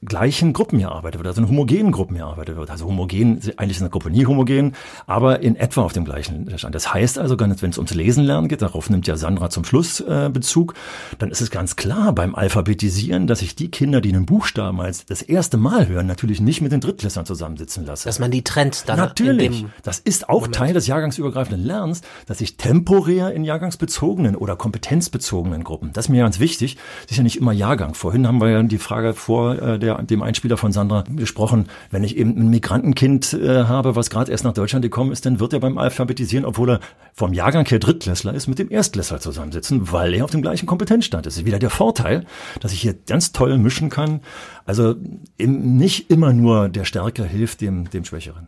gleichen 0.05 0.53
Gruppen 0.53 0.79
erarbeitet 0.79 1.19
wird, 1.19 1.27
also 1.27 1.41
in 1.41 1.47
homogenen 1.47 1.91
Gruppen 1.91 2.15
erarbeitet 2.15 2.55
wird. 2.55 2.69
Also 2.69 2.85
homogen, 2.85 3.39
eigentlich 3.57 3.77
ist 3.77 3.81
eine 3.81 3.89
Gruppe 3.89 4.09
nie 4.09 4.25
homogen, 4.25 4.73
aber 5.07 5.41
in 5.41 5.55
etwa 5.55 5.81
auf 5.81 5.93
dem 5.93 6.05
gleichen 6.05 6.57
Stand. 6.57 6.75
Das 6.75 6.93
heißt 6.93 7.17
also, 7.19 7.39
wenn 7.39 7.51
es 7.51 7.77
ums 7.77 7.93
Lesen 7.93 8.23
lernen 8.23 8.47
geht, 8.47 8.61
darauf 8.61 8.89
nimmt 8.89 9.07
ja 9.07 9.17
Sandra 9.17 9.49
zum 9.49 9.65
Schluss 9.65 9.99
äh, 9.99 10.29
Bezug, 10.31 10.73
dann 11.19 11.31
ist 11.31 11.41
es 11.41 11.51
ganz 11.51 11.75
klar 11.75 12.13
beim 12.13 12.35
Alphabetisieren, 12.35 13.27
dass 13.27 13.41
ich 13.41 13.55
die 13.55 13.69
Kinder, 13.71 14.01
die 14.01 14.09
einen 14.09 14.25
Buchstaben 14.25 14.81
als 14.81 15.05
das 15.05 15.21
erste 15.21 15.57
Mal 15.57 15.87
hören, 15.87 16.07
natürlich 16.07 16.41
nicht 16.41 16.61
mit 16.61 16.71
den 16.71 16.81
Drittklässlern 16.81 17.25
zusammensitzen 17.25 17.85
lasse. 17.85 18.07
Dass 18.07 18.19
man 18.19 18.31
die 18.31 18.43
trennt 18.43 18.87
dann. 18.87 18.97
Natürlich. 18.97 19.65
das 19.83 19.99
ist 19.99 20.29
auch 20.29 20.41
Moment. 20.41 20.55
Teil 20.55 20.73
des 20.73 20.87
jahrgangsübergreifenden 20.87 21.63
Lernens, 21.63 22.01
dass 22.25 22.41
ich 22.41 22.57
temporär 22.57 23.33
in 23.33 23.43
jahrgangsbezogenen 23.43 24.35
oder 24.35 24.55
kompetenzbezogenen 24.55 25.63
Gruppen, 25.63 25.91
das 25.93 26.05
ist 26.05 26.09
mir 26.09 26.23
ganz 26.23 26.39
wichtig, 26.39 26.77
sicher 27.07 27.23
nicht 27.23 27.37
immer 27.37 27.51
Jahrgang. 27.51 27.93
Vorhin 27.93 28.27
haben 28.27 28.41
wir 28.41 28.49
ja 28.49 28.63
die 28.63 28.77
Frage 28.77 29.13
vor 29.13 29.61
äh, 29.61 29.79
der 29.79 29.92
dem 30.01 30.21
Einspieler 30.21 30.57
von 30.57 30.71
Sandra 30.71 31.03
gesprochen, 31.15 31.67
wenn 31.91 32.03
ich 32.03 32.17
eben 32.17 32.37
ein 32.37 32.49
Migrantenkind 32.49 33.33
äh, 33.33 33.65
habe, 33.65 33.95
was 33.95 34.09
gerade 34.09 34.31
erst 34.31 34.43
nach 34.43 34.53
Deutschland 34.53 34.83
gekommen 34.83 35.11
ist, 35.11 35.25
dann 35.25 35.39
wird 35.39 35.53
er 35.53 35.59
beim 35.59 35.77
Alphabetisieren, 35.77 36.45
obwohl 36.45 36.71
er 36.71 36.79
vom 37.13 37.33
Jahrgang 37.33 37.65
her 37.65 37.79
Drittklässler 37.79 38.33
ist, 38.33 38.47
mit 38.47 38.59
dem 38.59 38.71
Erstklässler 38.71 39.19
zusammensitzen, 39.19 39.91
weil 39.91 40.13
er 40.13 40.23
auf 40.23 40.31
dem 40.31 40.41
gleichen 40.41 40.65
Kompetenzstand 40.65 41.25
ist. 41.25 41.33
Das 41.33 41.39
ist 41.39 41.45
wieder 41.45 41.59
der 41.59 41.71
Vorteil, 41.71 42.25
dass 42.59 42.73
ich 42.73 42.81
hier 42.81 42.93
ganz 42.93 43.31
toll 43.31 43.57
mischen 43.57 43.89
kann. 43.89 44.21
Also 44.65 44.95
nicht 45.37 46.11
immer 46.11 46.31
nur 46.31 46.69
der 46.69 46.85
Stärker 46.85 47.25
hilft 47.25 47.61
dem, 47.61 47.89
dem 47.89 48.05
Schwächeren. 48.05 48.47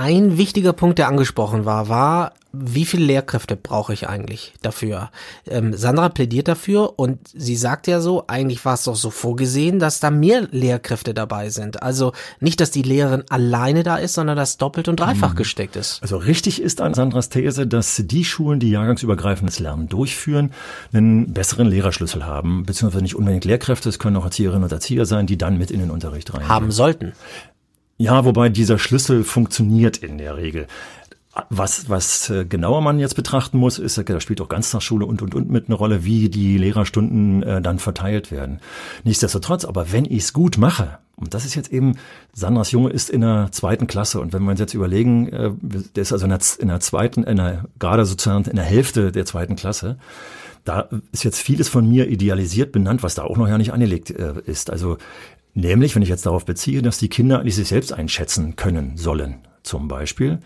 Ein 0.00 0.38
wichtiger 0.38 0.72
Punkt, 0.72 0.98
der 0.98 1.08
angesprochen 1.08 1.66
war, 1.66 1.90
war, 1.90 2.32
wie 2.52 2.86
viele 2.86 3.04
Lehrkräfte 3.04 3.54
brauche 3.54 3.92
ich 3.92 4.08
eigentlich 4.08 4.54
dafür? 4.62 5.10
Ähm, 5.46 5.74
Sandra 5.74 6.08
plädiert 6.08 6.48
dafür 6.48 6.98
und 6.98 7.18
sie 7.34 7.54
sagt 7.54 7.86
ja 7.86 8.00
so, 8.00 8.24
eigentlich 8.26 8.64
war 8.64 8.74
es 8.74 8.84
doch 8.84 8.96
so 8.96 9.10
vorgesehen, 9.10 9.78
dass 9.78 10.00
da 10.00 10.10
mehr 10.10 10.48
Lehrkräfte 10.50 11.12
dabei 11.12 11.50
sind. 11.50 11.82
Also 11.82 12.12
nicht, 12.40 12.60
dass 12.60 12.70
die 12.70 12.80
Lehrerin 12.80 13.24
alleine 13.28 13.82
da 13.82 13.96
ist, 13.96 14.14
sondern 14.14 14.38
dass 14.38 14.56
doppelt 14.56 14.88
und 14.88 14.98
dreifach 14.98 15.34
mhm. 15.34 15.36
gesteckt 15.36 15.76
ist. 15.76 16.00
Also 16.00 16.16
richtig 16.16 16.62
ist 16.62 16.80
an 16.80 16.94
Sandras 16.94 17.28
These, 17.28 17.66
dass 17.66 18.02
die 18.02 18.24
Schulen, 18.24 18.58
die 18.58 18.70
jahrgangsübergreifendes 18.70 19.58
Lernen 19.58 19.90
durchführen, 19.90 20.52
einen 20.94 21.34
besseren 21.34 21.68
Lehrerschlüssel 21.68 22.24
haben, 22.24 22.64
beziehungsweise 22.64 23.02
nicht 23.02 23.16
unbedingt 23.16 23.44
Lehrkräfte, 23.44 23.90
es 23.90 23.98
können 23.98 24.16
auch 24.16 24.24
Erzieherinnen 24.24 24.64
und 24.64 24.72
Erzieher 24.72 25.04
sein, 25.04 25.26
die 25.26 25.36
dann 25.36 25.58
mit 25.58 25.70
in 25.70 25.78
den 25.78 25.90
Unterricht 25.90 26.32
rein. 26.32 26.48
Haben 26.48 26.72
sollten. 26.72 27.12
Ja, 28.00 28.24
wobei 28.24 28.48
dieser 28.48 28.78
Schlüssel 28.78 29.24
funktioniert 29.24 29.98
in 29.98 30.16
der 30.16 30.38
Regel. 30.38 30.68
Was, 31.50 31.90
was 31.90 32.30
äh, 32.30 32.46
genauer 32.46 32.80
man 32.80 32.98
jetzt 32.98 33.14
betrachten 33.14 33.58
muss, 33.58 33.78
ist, 33.78 33.98
da 33.98 34.20
spielt 34.20 34.40
auch 34.40 34.48
Ganztagsschule 34.48 35.04
und, 35.04 35.20
und, 35.20 35.34
und 35.34 35.50
mit 35.50 35.66
eine 35.66 35.74
Rolle, 35.74 36.02
wie 36.02 36.30
die 36.30 36.56
Lehrerstunden 36.56 37.42
äh, 37.42 37.60
dann 37.60 37.78
verteilt 37.78 38.32
werden. 38.32 38.60
Nichtsdestotrotz, 39.04 39.66
aber 39.66 39.92
wenn 39.92 40.06
ich 40.06 40.22
es 40.22 40.32
gut 40.32 40.56
mache, 40.56 40.98
und 41.16 41.34
das 41.34 41.44
ist 41.44 41.54
jetzt 41.54 41.70
eben, 41.74 41.96
Sandras 42.32 42.70
Junge 42.70 42.88
ist 42.88 43.10
in 43.10 43.20
der 43.20 43.48
zweiten 43.52 43.86
Klasse. 43.86 44.18
Und 44.22 44.32
wenn 44.32 44.44
wir 44.44 44.52
uns 44.52 44.60
jetzt 44.60 44.72
überlegen, 44.72 45.28
äh, 45.28 45.50
der 45.60 46.00
ist 46.00 46.14
also 46.14 46.24
in 46.24 46.30
der, 46.30 46.40
in 46.58 46.68
der 46.68 46.80
zweiten, 46.80 47.24
in 47.24 47.36
der, 47.36 47.66
gerade 47.78 48.06
sozusagen 48.06 48.44
in 48.44 48.56
der 48.56 48.64
Hälfte 48.64 49.12
der 49.12 49.26
zweiten 49.26 49.56
Klasse, 49.56 49.98
da 50.64 50.88
ist 51.12 51.24
jetzt 51.24 51.38
vieles 51.38 51.68
von 51.68 51.86
mir 51.86 52.08
idealisiert 52.08 52.72
benannt, 52.72 53.02
was 53.02 53.14
da 53.14 53.24
auch 53.24 53.36
noch 53.36 53.48
ja 53.48 53.58
nicht 53.58 53.74
angelegt 53.74 54.10
äh, 54.10 54.34
ist. 54.46 54.70
Also 54.70 54.96
Nämlich, 55.54 55.94
wenn 55.94 56.02
ich 56.02 56.08
jetzt 56.08 56.26
darauf 56.26 56.44
beziehe, 56.44 56.82
dass 56.82 56.98
die 56.98 57.08
Kinder 57.08 57.42
sich 57.50 57.68
selbst 57.68 57.92
einschätzen 57.92 58.56
können 58.56 58.96
sollen, 58.96 59.46
zum 59.62 59.88
Beispiel, 59.88 60.40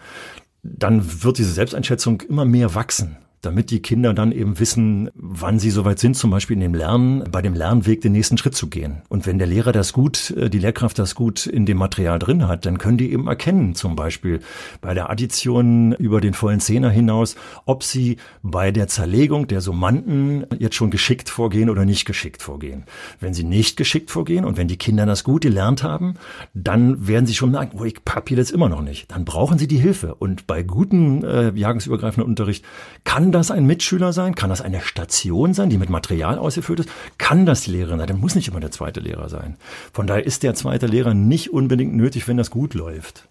dann 0.62 1.22
wird 1.22 1.38
diese 1.38 1.52
Selbsteinschätzung 1.52 2.22
immer 2.22 2.44
mehr 2.44 2.74
wachsen 2.74 3.18
damit 3.44 3.70
die 3.70 3.80
Kinder 3.80 4.12
dann 4.14 4.32
eben 4.32 4.58
wissen, 4.58 5.10
wann 5.14 5.58
sie 5.58 5.70
soweit 5.70 5.98
sind, 5.98 6.16
zum 6.16 6.30
Beispiel 6.30 6.54
in 6.54 6.60
dem 6.60 6.74
Lernen, 6.74 7.24
bei 7.30 7.42
dem 7.42 7.54
Lernweg 7.54 8.00
den 8.00 8.12
nächsten 8.12 8.38
Schritt 8.38 8.54
zu 8.54 8.68
gehen. 8.68 9.02
Und 9.08 9.26
wenn 9.26 9.38
der 9.38 9.46
Lehrer 9.46 9.72
das 9.72 9.92
gut, 9.92 10.30
äh, 10.32 10.50
die 10.50 10.58
Lehrkraft 10.58 10.98
das 10.98 11.14
gut 11.14 11.46
in 11.46 11.66
dem 11.66 11.78
Material 11.78 12.18
drin 12.18 12.48
hat, 12.48 12.66
dann 12.66 12.78
können 12.78 12.98
die 12.98 13.12
eben 13.12 13.26
erkennen, 13.26 13.74
zum 13.74 13.96
Beispiel 13.96 14.40
bei 14.80 14.94
der 14.94 15.10
Addition 15.10 15.92
über 15.92 16.20
den 16.20 16.34
vollen 16.34 16.60
Zehner 16.60 16.90
hinaus, 16.90 17.36
ob 17.64 17.82
sie 17.82 18.16
bei 18.42 18.70
der 18.70 18.88
Zerlegung 18.88 19.46
der 19.46 19.60
Summanden 19.60 20.46
jetzt 20.58 20.74
schon 20.74 20.90
geschickt 20.90 21.30
vorgehen 21.30 21.70
oder 21.70 21.84
nicht 21.84 22.04
geschickt 22.04 22.42
vorgehen. 22.42 22.84
Wenn 23.20 23.34
sie 23.34 23.44
nicht 23.44 23.76
geschickt 23.76 24.10
vorgehen 24.10 24.44
und 24.44 24.56
wenn 24.56 24.68
die 24.68 24.78
Kinder 24.78 25.06
das 25.06 25.24
gut 25.24 25.44
gelernt 25.44 25.82
haben, 25.82 26.14
dann 26.54 27.06
werden 27.06 27.26
sie 27.26 27.34
schon 27.34 27.52
merken, 27.52 27.78
oh, 27.80 27.84
ich 27.84 28.04
kapiere 28.04 28.40
das 28.40 28.50
immer 28.50 28.68
noch 28.68 28.80
nicht. 28.80 29.10
Dann 29.12 29.24
brauchen 29.24 29.58
sie 29.58 29.68
die 29.68 29.76
Hilfe. 29.76 30.14
Und 30.14 30.46
bei 30.46 30.62
guten 30.62 31.22
äh, 31.22 31.52
jahrgangsübergreifenden 31.54 32.28
Unterricht 32.28 32.64
kann 33.04 33.30
das 33.34 33.50
ein 33.50 33.66
Mitschüler 33.66 34.12
sein? 34.12 34.34
Kann 34.34 34.50
das 34.50 34.60
eine 34.60 34.80
Station 34.80 35.52
sein, 35.52 35.70
die 35.70 35.78
mit 35.78 35.90
Material 35.90 36.38
ausgefüllt 36.38 36.80
ist? 36.80 36.88
Kann 37.18 37.44
das 37.44 37.62
die 37.62 37.72
Lehrerin 37.72 37.98
sein? 37.98 38.08
Dann 38.08 38.20
muss 38.20 38.34
nicht 38.34 38.48
immer 38.48 38.60
der 38.60 38.70
zweite 38.70 39.00
Lehrer 39.00 39.28
sein. 39.28 39.56
Von 39.92 40.06
daher 40.06 40.24
ist 40.24 40.42
der 40.42 40.54
zweite 40.54 40.86
Lehrer 40.86 41.14
nicht 41.14 41.52
unbedingt 41.52 41.94
nötig, 41.94 42.28
wenn 42.28 42.36
das 42.36 42.50
gut 42.50 42.74
läuft. 42.74 43.28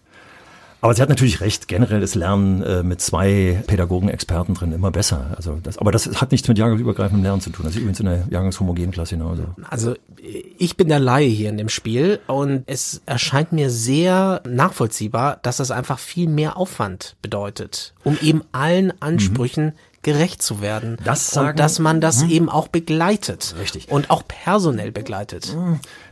Aber 0.84 0.92
sie 0.92 1.00
hat 1.00 1.08
natürlich 1.08 1.40
recht, 1.40 1.66
generell 1.66 2.02
ist 2.02 2.14
Lernen 2.14 2.62
äh, 2.62 2.82
mit 2.82 3.00
zwei 3.00 3.64
Pädagogen, 3.66 4.10
Experten 4.10 4.52
drin 4.52 4.70
immer 4.70 4.90
besser. 4.90 5.32
Also 5.34 5.58
das, 5.62 5.78
aber 5.78 5.92
das 5.92 6.20
hat 6.20 6.30
nichts 6.30 6.46
mit 6.46 6.58
jahrgangsübergreifendem 6.58 7.22
Lernen 7.22 7.40
zu 7.40 7.48
tun. 7.48 7.64
Das 7.64 7.74
ist 7.74 7.80
übrigens 7.80 8.00
in 8.00 8.04
der 8.04 8.24
jahrgangshomogenen 8.28 8.90
Klasse 8.90 9.16
genauso. 9.16 9.44
Also 9.70 9.94
ich 10.58 10.76
bin 10.76 10.88
der 10.88 10.98
Laie 10.98 11.26
hier 11.26 11.48
in 11.48 11.56
dem 11.56 11.70
Spiel 11.70 12.20
und 12.26 12.64
es 12.66 13.00
erscheint 13.06 13.50
mir 13.50 13.70
sehr 13.70 14.42
nachvollziehbar, 14.46 15.38
dass 15.42 15.56
das 15.56 15.70
einfach 15.70 15.98
viel 15.98 16.28
mehr 16.28 16.58
Aufwand 16.58 17.16
bedeutet, 17.22 17.94
um 18.04 18.18
eben 18.20 18.42
allen 18.52 18.92
Ansprüchen 19.00 19.64
mhm 19.64 19.72
gerecht 20.04 20.42
zu 20.42 20.60
werden. 20.60 20.96
Das 21.02 21.30
sagen, 21.30 21.50
und 21.50 21.58
dass 21.58 21.80
man 21.80 22.00
das 22.00 22.22
hm. 22.22 22.30
eben 22.30 22.48
auch 22.48 22.68
begleitet. 22.68 23.54
Richtig. 23.58 23.90
Und 23.90 24.10
auch 24.10 24.22
personell 24.26 24.92
begleitet. 24.92 25.56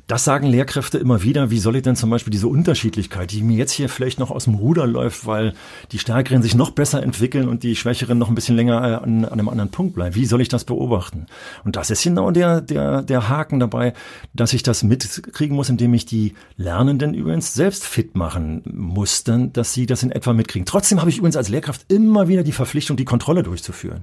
Das 0.09 0.25
sagen 0.25 0.49
Lehrkräfte 0.49 0.99
immer 0.99 1.23
wieder. 1.23 1.51
Wie 1.51 1.61
soll 1.61 1.77
ich 1.77 1.83
denn 1.83 1.95
zum 1.95 2.11
Beispiel 2.11 2.33
diese 2.33 2.49
Unterschiedlichkeit, 2.49 3.31
die 3.31 3.43
mir 3.43 3.57
jetzt 3.57 3.71
hier 3.71 3.89
vielleicht 3.89 4.19
noch 4.19 4.33
aus 4.33 4.45
dem 4.45 4.55
Ruder 4.55 4.87
läuft, 4.87 5.27
weil 5.27 5.55
die 5.93 6.01
Stärkeren 6.01 6.43
sich 6.43 6.57
noch 6.57 6.71
besser 6.71 7.03
entwickeln 7.03 7.49
und 7.49 7.63
die 7.63 7.77
Schwächeren 7.77 8.19
noch 8.19 8.29
ein 8.29 8.35
bisschen 8.35 8.57
länger 8.57 8.83
äh, 8.83 8.95
an, 8.97 9.25
an 9.25 9.33
einem 9.33 9.49
anderen 9.49 9.71
Punkt 9.71 9.95
bleiben? 9.95 10.17
Wie 10.17 10.27
soll 10.27 10.41
ich 10.41 10.49
das 10.49 10.65
beobachten? 10.65 11.27
Und 11.65 11.77
das 11.77 11.91
ist 11.91 12.03
genau 12.03 12.33
der, 12.33 12.61
der, 12.61 13.03
der 13.03 13.29
Haken 13.29 13.61
dabei, 13.61 13.95
dass 14.35 14.53
ich 14.53 14.65
das 14.65 14.83
mitkriegen 14.83 15.55
muss, 15.55 15.71
indem 15.71 15.95
ich 15.95 16.05
die 16.05 16.35
Lernenden 16.57 17.15
übrigens 17.15 17.55
selbst 17.55 17.85
fit 17.85 18.17
machen 18.17 18.63
muss, 18.67 19.23
dann, 19.23 19.53
dass 19.53 19.73
sie 19.73 19.87
das 19.87 20.03
in 20.03 20.11
etwa 20.11 20.33
mitkriegen. 20.33 20.67
Trotzdem 20.67 21.01
habe 21.01 21.11
ich 21.11 21.19
übrigens 21.19 21.37
als 21.37 21.49
Lehrkraft 21.49 21.91
immer 21.93 22.27
wieder 22.27 22.43
die 22.43 22.53
Verpflichtung, 22.53 22.97
die 22.97 23.05
Kontrolle 23.05 23.45
durchzuführen. 23.45 24.03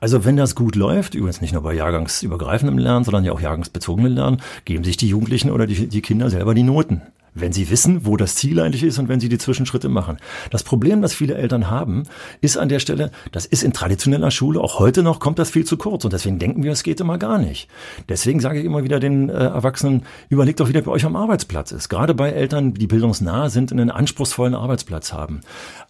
Also 0.00 0.24
wenn 0.24 0.38
das 0.38 0.54
gut 0.54 0.74
läuft, 0.74 1.14
übrigens 1.14 1.42
nicht 1.42 1.52
nur 1.52 1.62
bei 1.62 1.74
jahrgangsübergreifendem 1.74 2.78
Lernen, 2.78 3.04
sondern 3.04 3.24
ja 3.24 3.32
auch 3.32 3.40
jahrgangsbezogenem 3.40 4.14
Lernen, 4.14 4.40
geben 4.64 4.84
sich 4.84 4.96
die 4.96 5.08
Jugendlichen 5.08 5.33
Jugendlichen 5.34 5.50
oder 5.50 5.66
die, 5.66 5.88
die 5.88 6.00
Kinder 6.00 6.30
selber 6.30 6.54
die 6.54 6.62
Noten 6.62 7.02
wenn 7.34 7.52
sie 7.52 7.70
wissen, 7.70 8.06
wo 8.06 8.16
das 8.16 8.36
Ziel 8.36 8.60
eigentlich 8.60 8.82
ist 8.82 8.98
und 8.98 9.08
wenn 9.08 9.20
sie 9.20 9.28
die 9.28 9.38
Zwischenschritte 9.38 9.88
machen. 9.88 10.18
Das 10.50 10.62
Problem, 10.62 11.02
das 11.02 11.14
viele 11.14 11.34
Eltern 11.34 11.70
haben, 11.70 12.04
ist 12.40 12.56
an 12.56 12.68
der 12.68 12.78
Stelle, 12.78 13.10
das 13.32 13.46
ist 13.46 13.62
in 13.62 13.72
traditioneller 13.72 14.30
Schule, 14.30 14.60
auch 14.60 14.78
heute 14.78 15.02
noch 15.02 15.20
kommt 15.20 15.38
das 15.38 15.50
viel 15.50 15.64
zu 15.64 15.76
kurz 15.76 16.04
und 16.04 16.12
deswegen 16.12 16.38
denken 16.38 16.62
wir, 16.62 16.72
es 16.72 16.82
geht 16.82 17.00
immer 17.00 17.18
gar 17.18 17.38
nicht. 17.38 17.68
Deswegen 18.08 18.40
sage 18.40 18.60
ich 18.60 18.64
immer 18.64 18.84
wieder 18.84 19.00
den 19.00 19.28
äh, 19.28 19.32
Erwachsenen, 19.32 20.02
überlegt 20.28 20.60
doch, 20.60 20.68
wie 20.68 20.72
der 20.72 20.82
bei 20.82 20.92
euch 20.92 21.04
am 21.04 21.16
Arbeitsplatz 21.16 21.72
ist. 21.72 21.88
Gerade 21.88 22.14
bei 22.14 22.30
Eltern, 22.30 22.74
die 22.74 22.86
bildungsnah 22.86 23.50
sind, 23.50 23.72
einen 23.72 23.90
anspruchsvollen 23.90 24.54
Arbeitsplatz 24.54 25.12
haben. 25.12 25.40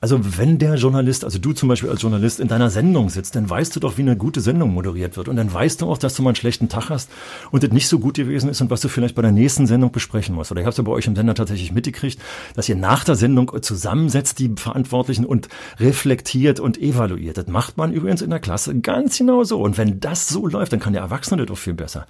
Also 0.01 0.21
wenn 0.39 0.59
der 0.59 0.77
Journalist, 0.77 1.25
also 1.25 1.39
du 1.39 1.53
zum 1.53 1.69
Beispiel 1.69 1.91
als 1.91 2.03
Journalist 2.03 2.41
in 2.41 2.49
deiner 2.49 2.71
Sendung 2.71 3.11
sitzt, 3.11 3.37
dann 3.37 3.49
weißt 3.49 3.75
du 3.77 3.81
doch, 3.81 3.99
wie 3.99 4.03
eine 4.03 4.17
gute 4.17 4.41
Sendung 4.41 4.73
moderiert 4.73 5.17
wird 5.17 5.29
und 5.29 5.37
dann 5.37 5.53
weißt 5.53 5.83
du 5.83 5.91
auch, 5.91 5.99
dass 5.99 6.15
du 6.15 6.23
mal 6.23 6.31
einen 6.31 6.37
schlechten 6.37 6.69
Tag 6.69 6.91
hast 6.91 7.11
und 7.51 7.63
das 7.63 7.71
nicht 7.71 7.89
so 7.89 7.99
gut 7.99 8.15
gewesen 8.15 8.49
ist 8.49 8.61
und 8.61 8.71
was 8.71 8.81
du 8.81 8.89
vielleicht 8.89 9.15
bei 9.15 9.23
der 9.23 9.33
nächsten 9.33 9.67
Sendung 9.67 9.93
besprechen 9.93 10.35
musst. 10.35 10.51
Oder 10.51 10.61
ich 10.61 10.67
habe 10.67 10.73
es 10.73 10.79
ja 10.79 10.85
bei 10.85 10.93
euch 10.93 11.07
im 11.07 11.17
Sender 11.17 11.34
tatsächlich 11.35 11.73
mitgekriegt, 11.73 12.21
dass 12.55 12.69
ihr 12.69 12.77
nach 12.77 13.05
der 13.05 13.15
Sendung 13.15 13.51
zusammensetzt, 13.63 14.39
die 14.39 14.53
Verantwortlichen 14.57 15.25
und 15.25 15.49
reflektiert 15.79 16.61
und 16.61 16.81
evaluiert. 16.81 17.39
Das 17.39 17.47
macht 17.47 17.77
man 17.77 17.93
übrigens 17.93 18.23
in 18.23 18.31
der 18.31 18.41
Klasse 18.41 18.79
ganz 18.81 19.19
genau 19.19 19.45
so. 19.45 19.61
Und 19.61 19.79
wenn 19.79 20.01
das 20.01 20.29
so 20.29 20.47
läuft, 20.47 20.73
dann 20.73 20.81
kann 20.81 20.93
der 20.93 21.03
Erwachsene 21.03 21.47
doch 21.47 21.59
viel 21.59 21.75
besser. 21.75 22.07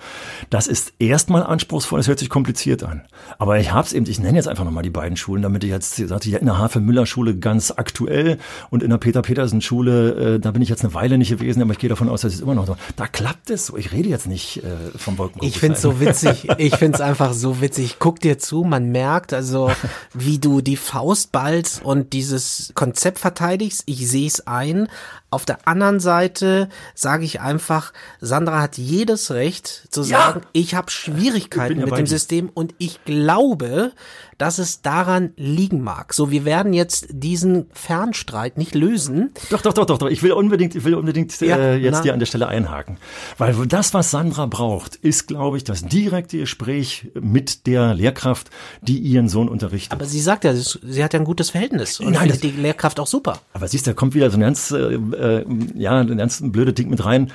Das 0.50 0.66
ist 0.66 0.94
erstmal 0.98 1.42
anspruchsvoll, 1.42 1.98
das 1.98 2.08
hört 2.08 2.18
sich 2.18 2.28
kompliziert 2.28 2.82
an. 2.82 3.02
Aber 3.38 3.58
ich 3.58 3.72
habe 3.72 3.86
es 3.86 3.92
eben, 3.92 4.08
ich 4.08 4.18
nenne 4.18 4.36
jetzt 4.36 4.48
einfach 4.48 4.64
nochmal 4.64 4.82
die 4.82 4.90
beiden 4.90 5.16
Schulen, 5.16 5.42
damit 5.42 5.64
ich 5.64 5.70
jetzt 5.70 5.96
sagte, 5.96 6.30
ja, 6.30 6.38
in 6.38 6.46
der 6.46 6.58
Hafe-Müller-Schule 6.58 7.36
ganz 7.36 7.72
aktuell 7.76 8.38
und 8.70 8.82
in 8.82 8.90
der 8.90 8.98
Peter-Petersen-Schule, 8.98 10.34
äh, 10.34 10.40
da 10.40 10.50
bin 10.50 10.62
ich 10.62 10.68
jetzt 10.68 10.84
eine 10.84 10.94
Weile 10.94 11.18
nicht 11.18 11.30
gewesen, 11.30 11.62
aber 11.62 11.72
ich 11.72 11.78
gehe 11.78 11.90
davon 11.90 12.08
aus, 12.08 12.22
dass 12.22 12.34
es 12.34 12.40
immer 12.40 12.54
noch 12.54 12.66
so. 12.66 12.76
Da 12.96 13.06
klappt 13.06 13.50
es 13.50 13.66
so. 13.66 13.76
Ich 13.76 13.92
rede 13.92 14.08
jetzt 14.08 14.26
nicht 14.26 14.62
äh, 14.62 14.96
vom 14.96 15.18
Wolken. 15.18 15.42
Ich 15.44 15.58
finde 15.58 15.74
es 15.76 15.82
so 15.82 16.00
witzig. 16.00 16.48
Ich 16.58 16.76
finde 16.76 16.96
es 16.96 17.00
einfach 17.00 17.32
so 17.32 17.60
witzig. 17.60 17.96
Guck 17.98 18.20
dir 18.20 18.38
zu, 18.38 18.64
man 18.64 18.90
merkt, 18.90 19.13
gemerkt, 19.14 19.32
also 19.32 19.70
wie 20.14 20.38
du 20.38 20.60
die 20.60 20.76
Faust 20.76 21.32
ballst 21.32 21.84
und 21.84 22.12
dieses 22.12 22.72
Konzept 22.74 23.18
verteidigst. 23.18 23.82
Ich 23.86 24.08
sehe 24.08 24.26
es 24.26 24.46
ein. 24.46 24.88
Auf 25.34 25.44
der 25.44 25.66
anderen 25.66 25.98
Seite 25.98 26.68
sage 26.94 27.24
ich 27.24 27.40
einfach, 27.40 27.92
Sandra 28.20 28.62
hat 28.62 28.78
jedes 28.78 29.32
Recht 29.32 29.88
zu 29.90 30.04
sagen, 30.04 30.42
ja. 30.44 30.48
ich 30.52 30.76
habe 30.76 30.92
Schwierigkeiten 30.92 31.80
ja 31.80 31.86
mit 31.86 31.98
dem 31.98 32.06
System 32.06 32.50
und 32.54 32.72
ich 32.78 33.02
glaube, 33.04 33.90
dass 34.38 34.58
es 34.58 34.82
daran 34.82 35.32
liegen 35.36 35.82
mag. 35.82 36.12
So, 36.12 36.30
wir 36.30 36.44
werden 36.44 36.72
jetzt 36.72 37.06
diesen 37.10 37.66
Fernstreit 37.72 38.58
nicht 38.58 38.74
lösen. 38.74 39.32
Doch, 39.50 39.62
doch, 39.62 39.72
doch, 39.72 39.86
doch, 39.86 39.98
doch. 39.98 40.08
Ich 40.08 40.22
will 40.22 40.32
unbedingt, 40.32 40.74
ich 40.74 40.84
will 40.84 40.94
unbedingt 40.94 41.40
ja, 41.40 41.56
äh, 41.56 41.76
jetzt 41.76 41.96
na. 41.96 42.02
dir 42.02 42.12
an 42.12 42.18
der 42.18 42.26
Stelle 42.26 42.48
einhaken. 42.48 42.98
Weil 43.38 43.54
das, 43.66 43.94
was 43.94 44.10
Sandra 44.10 44.46
braucht, 44.46 44.96
ist, 44.96 45.28
glaube 45.28 45.56
ich, 45.56 45.64
das 45.64 45.84
direkte 45.84 46.38
Gespräch 46.38 47.10
mit 47.20 47.66
der 47.66 47.94
Lehrkraft, 47.94 48.50
die 48.82 48.98
ihren 48.98 49.28
Sohn 49.28 49.48
unterrichtet. 49.48 49.92
Aber 49.92 50.04
sie 50.04 50.20
sagt 50.20 50.44
ja, 50.44 50.54
sie 50.54 51.04
hat 51.04 51.12
ja 51.12 51.20
ein 51.20 51.24
gutes 51.24 51.50
Verhältnis 51.50 52.00
und 52.00 52.12
Nein, 52.12 52.30
findet 52.30 52.42
die 52.42 52.50
Lehrkraft 52.50 53.00
auch 53.00 53.06
super. 53.06 53.38
Aber 53.52 53.68
siehst 53.68 53.86
du, 53.86 53.90
da 53.90 53.94
kommt 53.94 54.14
wieder 54.14 54.30
so 54.30 54.36
ein 54.36 54.40
ganz, 54.40 54.70
äh, 54.70 54.94
äh, 55.24 55.44
ja, 55.74 55.98
ein 55.98 56.16
ganz 56.16 56.42
blöde 56.44 56.72
Ding 56.72 56.90
mit 56.90 57.04
rein 57.04 57.32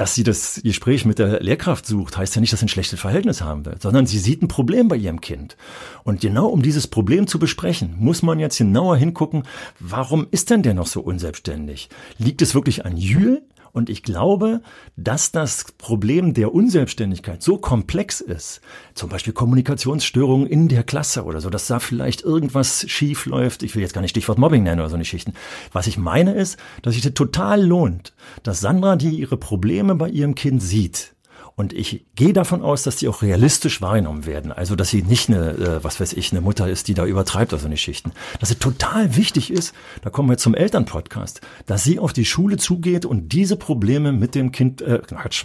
dass 0.00 0.14
sie 0.14 0.22
das 0.22 0.62
Gespräch 0.64 1.04
mit 1.04 1.18
der 1.18 1.42
Lehrkraft 1.42 1.84
sucht, 1.84 2.16
heißt 2.16 2.34
ja 2.34 2.40
nicht, 2.40 2.54
dass 2.54 2.60
sie 2.60 2.66
ein 2.66 2.70
schlechtes 2.70 2.98
Verhältnis 2.98 3.42
haben 3.42 3.66
will, 3.66 3.76
sondern 3.78 4.06
sie 4.06 4.18
sieht 4.18 4.40
ein 4.40 4.48
Problem 4.48 4.88
bei 4.88 4.96
ihrem 4.96 5.20
Kind. 5.20 5.58
Und 6.04 6.22
genau 6.22 6.46
um 6.46 6.62
dieses 6.62 6.86
Problem 6.86 7.26
zu 7.26 7.38
besprechen, 7.38 7.96
muss 7.98 8.22
man 8.22 8.38
jetzt 8.38 8.56
genauer 8.56 8.96
hingucken, 8.96 9.42
warum 9.78 10.26
ist 10.30 10.48
denn 10.48 10.62
der 10.62 10.72
noch 10.72 10.86
so 10.86 11.02
unselbstständig? 11.02 11.90
Liegt 12.16 12.40
es 12.40 12.54
wirklich 12.54 12.86
an 12.86 12.96
Jül? 12.96 13.42
Und 13.72 13.88
ich 13.88 14.02
glaube, 14.02 14.60
dass 14.96 15.32
das 15.32 15.64
Problem 15.78 16.34
der 16.34 16.54
Unselbstständigkeit 16.54 17.42
so 17.42 17.58
komplex 17.58 18.20
ist, 18.20 18.60
zum 18.94 19.08
Beispiel 19.08 19.32
Kommunikationsstörungen 19.32 20.46
in 20.46 20.68
der 20.68 20.82
Klasse 20.82 21.24
oder 21.24 21.40
so, 21.40 21.50
dass 21.50 21.66
da 21.66 21.78
vielleicht 21.78 22.22
irgendwas 22.22 22.88
schief 22.88 23.26
läuft. 23.26 23.62
Ich 23.62 23.74
will 23.74 23.82
jetzt 23.82 23.94
gar 23.94 24.00
nicht 24.00 24.10
Stichwort 24.10 24.38
Mobbing 24.38 24.62
nennen 24.62 24.80
oder 24.80 24.90
so 24.90 24.96
eine 24.96 25.04
Schichten. 25.04 25.34
Was 25.72 25.86
ich 25.86 25.98
meine 25.98 26.34
ist, 26.34 26.58
dass 26.82 26.94
sich 26.94 27.02
das 27.02 27.14
total 27.14 27.64
lohnt, 27.64 28.12
dass 28.42 28.60
Sandra, 28.60 28.96
die 28.96 29.10
ihre 29.10 29.36
Probleme 29.36 29.94
bei 29.94 30.08
ihrem 30.08 30.34
Kind 30.34 30.62
sieht, 30.62 31.14
und 31.56 31.72
ich 31.72 32.06
gehe 32.14 32.32
davon 32.32 32.62
aus, 32.62 32.82
dass 32.82 32.96
die 32.96 33.08
auch 33.08 33.22
realistisch 33.22 33.82
wahrgenommen 33.82 34.26
werden. 34.26 34.52
Also, 34.52 34.76
dass 34.76 34.90
sie 34.90 35.02
nicht 35.02 35.28
eine, 35.28 35.50
äh, 35.50 35.84
was 35.84 36.00
weiß 36.00 36.12
ich, 36.14 36.32
eine 36.32 36.40
Mutter 36.40 36.68
ist, 36.68 36.88
die 36.88 36.94
da 36.94 37.04
übertreibt 37.04 37.52
oder 37.52 37.60
so 37.60 37.66
eine 37.66 37.76
Schichten. 37.76 38.12
Dass 38.40 38.50
es 38.50 38.58
total 38.58 39.16
wichtig 39.16 39.50
ist, 39.50 39.74
da 40.02 40.10
kommen 40.10 40.30
wir 40.30 40.38
zum 40.38 40.54
Elternpodcast, 40.54 41.40
dass 41.66 41.84
sie 41.84 41.98
auf 41.98 42.12
die 42.12 42.24
Schule 42.24 42.56
zugeht 42.56 43.04
und 43.04 43.32
diese 43.32 43.56
Probleme 43.56 44.12
mit 44.12 44.34
dem 44.34 44.52
Kind, 44.52 44.82
äh, 44.82 45.00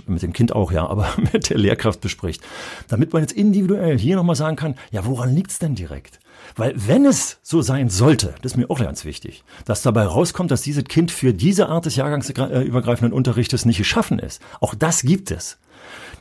mit 0.08 0.22
dem 0.22 0.34
Kind 0.34 0.54
auch, 0.54 0.72
ja, 0.72 0.88
aber 0.88 1.14
mit 1.34 1.50
der 1.50 1.58
Lehrkraft 1.58 2.02
bespricht. 2.02 2.42
Damit 2.88 3.14
man 3.14 3.22
jetzt 3.22 3.34
individuell 3.34 3.98
hier 3.98 4.16
nochmal 4.16 4.36
sagen 4.36 4.56
kann, 4.56 4.76
ja, 4.92 5.06
woran 5.06 5.34
liegt's 5.34 5.60
denn 5.60 5.76
direkt? 5.76 6.20
Weil 6.56 6.74
wenn 6.76 7.06
es 7.06 7.40
so 7.42 7.62
sein 7.62 7.90
sollte, 7.90 8.36
das 8.42 8.54
ist 8.54 8.58
mir 8.58 8.70
auch 8.70 8.80
ganz 8.80 9.04
wichtig, 9.04 9.44
dass 9.66 9.82
dabei 9.82 10.06
rauskommt, 10.06 10.52
dass 10.52 10.62
dieses 10.62 10.84
Kind 10.86 11.12
für 11.12 11.34
diese 11.34 11.68
Art 11.68 11.86
des 11.86 11.96
jahrgangsübergreifenden 11.96 13.14
Unterrichtes 13.14 13.66
nicht 13.66 13.78
geschaffen 13.78 14.20
ist. 14.20 14.42
Auch 14.62 14.76
das 14.76 15.02
gibt 15.02 15.32
es 15.32 15.58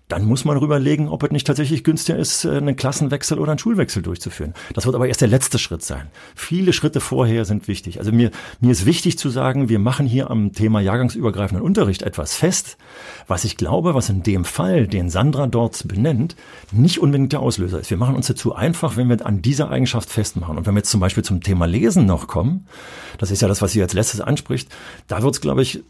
dann 0.09 0.27
muss 0.27 0.45
man 0.45 0.61
überlegen, 0.61 1.09
ob 1.09 1.23
es 1.23 1.31
nicht 1.31 1.47
tatsächlich 1.47 1.83
günstiger 1.83 2.19
ist, 2.19 2.45
äh, 2.45 2.57
einen 2.57 2.77
Klassenwechsel 2.77 3.39
oder 3.39 3.53
einen 3.53 3.59
Schulwechsel 3.59 4.03
durchzuführen. 4.03 4.53
Das 4.75 4.85
wird 4.85 4.95
aber 4.95 5.09
erst 5.09 5.23
der 5.23 5.29
letzte 5.29 5.59
Schritt 5.59 5.83
sein. 5.83 6.09
Viele 6.35 6.75
Schritte 6.75 7.01
vorher 7.01 7.47
sind 7.47 7.69
wichtig. 7.69 7.99
Also 7.99 8.13
mir, 8.13 8.31
mir 8.61 8.73
ist 8.73 8.85
wichtig 8.85 9.19
zu 9.19 9.31
sagen, 9.31 9.71
wir 9.71 9.79
machen 9.79 10.07
hier 10.07 10.31
am 10.31 10.53
Thema 10.53 10.81
jahrgangsübergreifenden 10.81 11.65
Unterricht 11.65 12.03
etwas 12.03 12.35
fest, 12.37 12.77
was 13.27 13.45
ich 13.45 13.57
glaube, 13.57 13.95
was 13.95 14.11
in 14.11 14.23
dem 14.23 14.45
Fall, 14.45 14.87
den 14.87 15.09
Sandra 15.09 15.47
dort 15.47 15.89
benennt, 15.89 16.37
nicht 16.71 16.99
unbedingt 17.01 17.33
der 17.33 17.41
Auslöser 17.41 17.81
ist. 17.81 17.91
Wir 17.91 17.97
machen 17.97 18.15
uns 18.15 18.27
dazu 18.27 18.55
einfach, 18.55 18.97
wenn 18.97 19.09
wir 19.09 19.25
an 19.25 19.41
dieser 19.41 19.71
Eigenschaft 19.71 20.11
festmachen. 20.11 20.59
Und 20.59 20.67
wenn 20.67 20.75
wir 20.75 20.81
jetzt 20.81 20.91
zum 20.91 21.01
Beispiel 21.01 21.25
zum 21.25 21.43
Thema 21.43 21.67
Lesen 21.67 22.05
noch 22.05 22.27
kommen, 22.27 22.67
das 23.17 23.31
ist 23.31 23.41
ja 23.41 23.49
das, 23.49 23.63
was 23.63 23.73
sie 23.73 23.81
als 23.81 23.95
letztes 23.95 24.21
anspricht, 24.21 24.69
da 25.09 25.23
wird 25.23 25.35
es, 25.35 25.41
glaube 25.41 25.63
ich, 25.63 25.83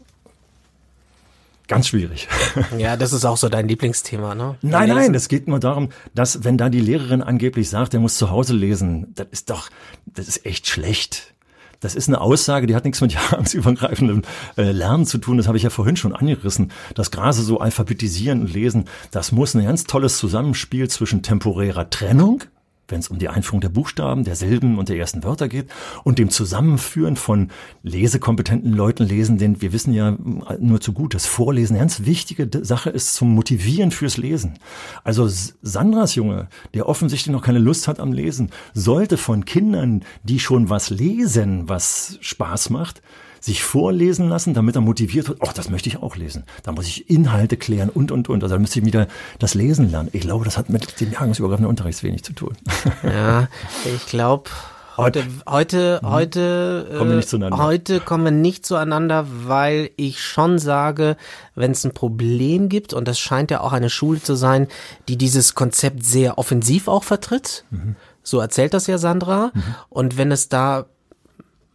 Ganz 1.67 1.87
schwierig. 1.87 2.27
Ja, 2.77 2.97
das 2.97 3.13
ist 3.13 3.25
auch 3.25 3.37
so 3.37 3.49
dein 3.49 3.67
Lieblingsthema, 3.67 4.35
ne? 4.35 4.55
Nein, 4.61 4.89
nein, 4.89 5.13
es 5.13 5.27
geht 5.27 5.47
nur 5.47 5.59
darum, 5.59 5.89
dass 6.13 6.43
wenn 6.43 6.57
da 6.57 6.69
die 6.69 6.79
Lehrerin 6.79 7.21
angeblich 7.21 7.69
sagt, 7.69 7.93
er 7.93 7.99
muss 7.99 8.17
zu 8.17 8.29
Hause 8.29 8.53
lesen, 8.53 9.13
das 9.15 9.27
ist 9.31 9.49
doch, 9.49 9.69
das 10.05 10.27
ist 10.27 10.45
echt 10.45 10.67
schlecht. 10.67 11.33
Das 11.79 11.95
ist 11.95 12.07
eine 12.07 12.21
Aussage, 12.21 12.67
die 12.67 12.75
hat 12.75 12.85
nichts 12.85 13.01
mit 13.01 13.13
jahresübergreifendem 13.31 14.23
äh, 14.57 14.71
Lernen 14.71 15.05
zu 15.05 15.17
tun. 15.17 15.37
Das 15.37 15.47
habe 15.47 15.57
ich 15.57 15.63
ja 15.63 15.69
vorhin 15.69 15.95
schon 15.95 16.15
angerissen. 16.15 16.71
Das 16.95 17.11
Grase 17.11 17.43
so 17.43 17.59
alphabetisieren 17.59 18.41
und 18.41 18.53
lesen, 18.53 18.85
das 19.11 19.31
muss 19.31 19.53
ein 19.53 19.63
ganz 19.63 19.83
tolles 19.83 20.17
Zusammenspiel 20.17 20.89
zwischen 20.89 21.21
temporärer 21.21 21.89
Trennung 21.89 22.43
wenn 22.87 22.99
es 22.99 23.07
um 23.07 23.19
die 23.19 23.29
Einführung 23.29 23.61
der 23.61 23.69
Buchstaben, 23.69 24.23
der 24.23 24.35
Silben 24.35 24.77
und 24.77 24.89
der 24.89 24.97
ersten 24.97 25.23
Wörter 25.23 25.47
geht 25.47 25.67
und 26.03 26.19
dem 26.19 26.29
Zusammenführen 26.29 27.15
von 27.15 27.49
lesekompetenten 27.83 28.73
Leuten 28.73 29.03
lesen, 29.03 29.37
denn 29.37 29.61
wir 29.61 29.73
wissen 29.73 29.93
ja 29.93 30.17
nur 30.59 30.81
zu 30.81 30.93
gut, 30.93 31.13
dass 31.15 31.25
Vorlesen 31.25 31.75
eine 31.75 31.81
ganz 31.81 32.05
wichtige 32.05 32.49
Sache 32.63 32.89
ist 32.89 33.15
zum 33.15 33.33
Motivieren 33.33 33.91
fürs 33.91 34.17
Lesen. 34.17 34.59
Also 35.03 35.27
Sandras 35.61 36.15
Junge, 36.15 36.47
der 36.73 36.87
offensichtlich 36.87 37.31
noch 37.31 37.43
keine 37.43 37.59
Lust 37.59 37.87
hat 37.87 37.99
am 37.99 38.13
Lesen, 38.13 38.51
sollte 38.73 39.17
von 39.17 39.45
Kindern, 39.45 40.03
die 40.23 40.39
schon 40.39 40.69
was 40.69 40.89
lesen, 40.89 41.67
was 41.67 42.17
Spaß 42.21 42.69
macht, 42.69 43.01
sich 43.45 43.63
vorlesen 43.63 44.27
lassen, 44.27 44.55
damit 44.55 44.75
er 44.75 44.81
motiviert 44.81 45.29
wird, 45.29 45.39
ach, 45.45 45.53
das 45.53 45.69
möchte 45.69 45.87
ich 45.87 46.01
auch 46.01 46.15
lesen. 46.15 46.45
Da 46.63 46.71
muss 46.71 46.87
ich 46.87 47.11
Inhalte 47.11 47.57
klären 47.57 47.89
und, 47.89 48.11
und, 48.11 48.27
und. 48.27 48.41
Also 48.41 48.55
da 48.55 48.59
müsste 48.59 48.79
ich 48.79 48.85
wieder 48.85 49.07
das 49.37 49.53
Lesen 49.53 49.91
lernen. 49.91 50.09
Ich 50.13 50.21
glaube, 50.21 50.45
das 50.45 50.57
hat 50.57 50.69
mit 50.69 50.99
dem 50.99 51.11
jahrgangsübergreifenden 51.11 51.69
Unterricht 51.69 52.01
wenig 52.01 52.23
zu 52.23 52.33
tun. 52.33 52.57
Ja, 53.03 53.47
ich 53.83 54.07
glaube, 54.07 54.49
Heute, 54.97 55.25
heute, 55.45 55.99
mhm. 56.01 56.09
heute, 56.09 56.87
kommen 56.97 57.09
wir 57.09 57.15
nicht 57.17 57.29
zueinander. 57.29 57.57
heute 57.57 57.99
kommen 57.99 58.23
wir 58.23 58.31
nicht 58.31 58.65
zueinander, 58.65 59.27
weil 59.27 59.89
ich 59.97 60.23
schon 60.23 60.57
sage, 60.57 61.17
wenn 61.53 61.71
es 61.71 61.83
ein 61.83 61.93
Problem 61.93 62.69
gibt, 62.69 62.93
und 62.93 63.05
das 63.05 63.19
scheint 63.19 63.51
ja 63.51 63.59
auch 63.59 63.73
eine 63.73 63.89
Schule 63.89 64.21
zu 64.21 64.35
sein, 64.35 64.67
die 65.09 65.17
dieses 65.17 65.53
Konzept 65.53 66.05
sehr 66.05 66.37
offensiv 66.37 66.87
auch 66.87 67.03
vertritt, 67.03 67.65
mhm. 67.71 67.97
so 68.23 68.39
erzählt 68.39 68.73
das 68.73 68.87
ja 68.87 68.97
Sandra, 68.97 69.51
mhm. 69.53 69.63
und 69.89 70.17
wenn 70.17 70.31
es 70.31 70.47
da 70.47 70.85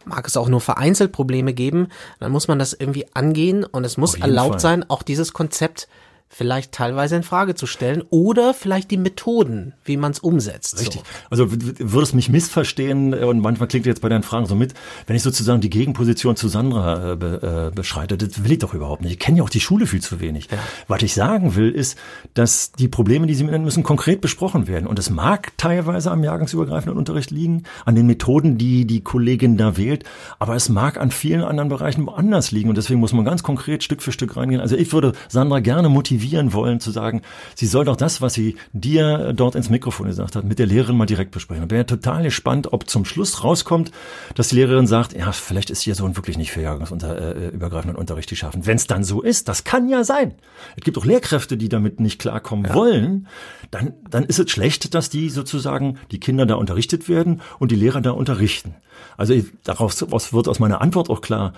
mag 0.05 0.27
es 0.27 0.37
auch 0.37 0.47
nur 0.47 0.61
vereinzelt 0.61 1.11
Probleme 1.11 1.53
geben, 1.53 1.87
dann 2.19 2.31
muss 2.31 2.47
man 2.47 2.59
das 2.59 2.73
irgendwie 2.73 3.05
angehen 3.13 3.63
und 3.63 3.83
es 3.85 3.97
muss 3.97 4.15
erlaubt 4.15 4.53
Fall. 4.53 4.59
sein, 4.59 4.89
auch 4.89 5.03
dieses 5.03 5.33
Konzept 5.33 5.87
vielleicht 6.33 6.71
teilweise 6.71 7.17
in 7.17 7.23
Frage 7.23 7.55
zu 7.55 7.67
stellen 7.67 8.03
oder 8.09 8.53
vielleicht 8.53 8.89
die 8.89 8.97
Methoden, 8.97 9.73
wie 9.83 9.97
man 9.97 10.11
es 10.13 10.19
umsetzt. 10.19 10.79
Richtig. 10.79 11.01
So. 11.01 11.27
Also 11.29 11.47
würdest 11.51 12.15
mich 12.15 12.29
missverstehen 12.29 13.13
und 13.13 13.41
manchmal 13.41 13.67
klingt 13.67 13.85
jetzt 13.85 14.01
bei 14.01 14.07
deinen 14.07 14.23
Fragen 14.23 14.45
so 14.45 14.55
mit, 14.55 14.73
wenn 15.07 15.17
ich 15.17 15.23
sozusagen 15.23 15.59
die 15.59 15.69
Gegenposition 15.69 16.37
zu 16.37 16.47
Sandra 16.47 17.11
äh, 17.11 17.15
be, 17.17 17.69
äh, 17.71 17.75
beschreite, 17.75 18.17
das 18.17 18.45
will 18.45 18.53
ich 18.53 18.59
doch 18.59 18.73
überhaupt 18.73 19.01
nicht. 19.01 19.11
Ich 19.11 19.19
kenne 19.19 19.39
ja 19.39 19.43
auch 19.43 19.49
die 19.49 19.59
Schule 19.59 19.85
viel 19.85 20.01
zu 20.01 20.21
wenig. 20.21 20.47
Ja. 20.49 20.57
Was 20.87 21.01
ich 21.03 21.13
sagen 21.13 21.55
will, 21.55 21.69
ist, 21.69 21.97
dass 22.33 22.71
die 22.71 22.87
Probleme, 22.87 23.27
die 23.27 23.35
sie 23.35 23.43
nennen 23.43 23.65
müssen, 23.65 23.83
konkret 23.83 24.21
besprochen 24.21 24.67
werden. 24.67 24.87
Und 24.87 24.99
es 24.99 25.09
mag 25.09 25.51
teilweise 25.57 26.11
am 26.11 26.23
jahrgangsübergreifenden 26.23 26.97
Unterricht 26.97 27.31
liegen, 27.31 27.63
an 27.83 27.95
den 27.95 28.07
Methoden, 28.07 28.57
die 28.57 28.85
die 28.85 29.01
Kollegin 29.01 29.57
da 29.57 29.75
wählt, 29.75 30.05
aber 30.39 30.55
es 30.55 30.69
mag 30.69 30.97
an 30.97 31.11
vielen 31.11 31.43
anderen 31.43 31.67
Bereichen 31.67 32.05
woanders 32.05 32.51
liegen. 32.51 32.69
Und 32.69 32.77
deswegen 32.77 33.01
muss 33.01 33.11
man 33.11 33.25
ganz 33.25 33.43
konkret 33.43 33.83
Stück 33.83 34.01
für 34.01 34.13
Stück 34.13 34.37
reingehen. 34.37 34.61
Also 34.61 34.77
ich 34.77 34.93
würde 34.93 35.11
Sandra 35.27 35.59
gerne 35.59 35.89
motivieren, 35.89 36.20
motivieren 36.21 36.53
wollen, 36.53 36.79
zu 36.79 36.91
sagen, 36.91 37.21
sie 37.55 37.65
soll 37.65 37.85
doch 37.85 37.95
das, 37.95 38.21
was 38.21 38.33
sie 38.33 38.55
dir 38.73 39.33
dort 39.33 39.55
ins 39.55 39.69
Mikrofon 39.69 40.07
gesagt 40.07 40.35
hat, 40.35 40.43
mit 40.43 40.59
der 40.59 40.67
Lehrerin 40.67 40.95
mal 40.95 41.05
direkt 41.05 41.31
besprechen. 41.31 41.63
Und 41.63 41.69
bin 41.69 41.77
ja 41.77 41.83
total 41.83 42.23
gespannt, 42.23 42.71
ob 42.73 42.89
zum 42.89 43.05
Schluss 43.05 43.43
rauskommt, 43.43 43.91
dass 44.35 44.49
die 44.49 44.55
Lehrerin 44.55 44.87
sagt, 44.87 45.13
ja, 45.13 45.31
vielleicht 45.31 45.69
ist 45.69 45.85
ihr 45.87 45.95
Sohn 45.95 46.15
wirklich 46.15 46.37
nicht 46.37 46.51
für 46.51 46.61
jahrgangsübergreifenden 46.61 47.95
Unterricht 47.95 48.29
geschaffen. 48.29 48.65
Wenn 48.65 48.77
es 48.77 48.87
dann 48.87 49.03
so 49.03 49.21
ist, 49.21 49.47
das 49.47 49.63
kann 49.63 49.89
ja 49.89 50.03
sein. 50.03 50.35
Es 50.77 50.83
gibt 50.83 50.97
auch 50.97 51.05
Lehrkräfte, 51.05 51.57
die 51.57 51.69
damit 51.69 51.99
nicht 51.99 52.19
klarkommen 52.19 52.65
ja. 52.65 52.73
wollen. 52.73 53.27
Dann, 53.71 53.93
dann 54.09 54.25
ist 54.25 54.39
es 54.39 54.51
schlecht, 54.51 54.93
dass 54.93 55.09
die 55.09 55.29
sozusagen, 55.29 55.97
die 56.11 56.19
Kinder 56.19 56.45
da 56.45 56.55
unterrichtet 56.55 57.09
werden 57.09 57.41
und 57.59 57.71
die 57.71 57.75
Lehrer 57.75 58.01
da 58.01 58.11
unterrichten. 58.11 58.75
Also 59.17 59.33
daraus 59.63 60.01
wird 60.33 60.47
aus 60.47 60.59
meiner 60.59 60.81
Antwort 60.81 61.09
auch 61.09 61.21
klar, 61.21 61.53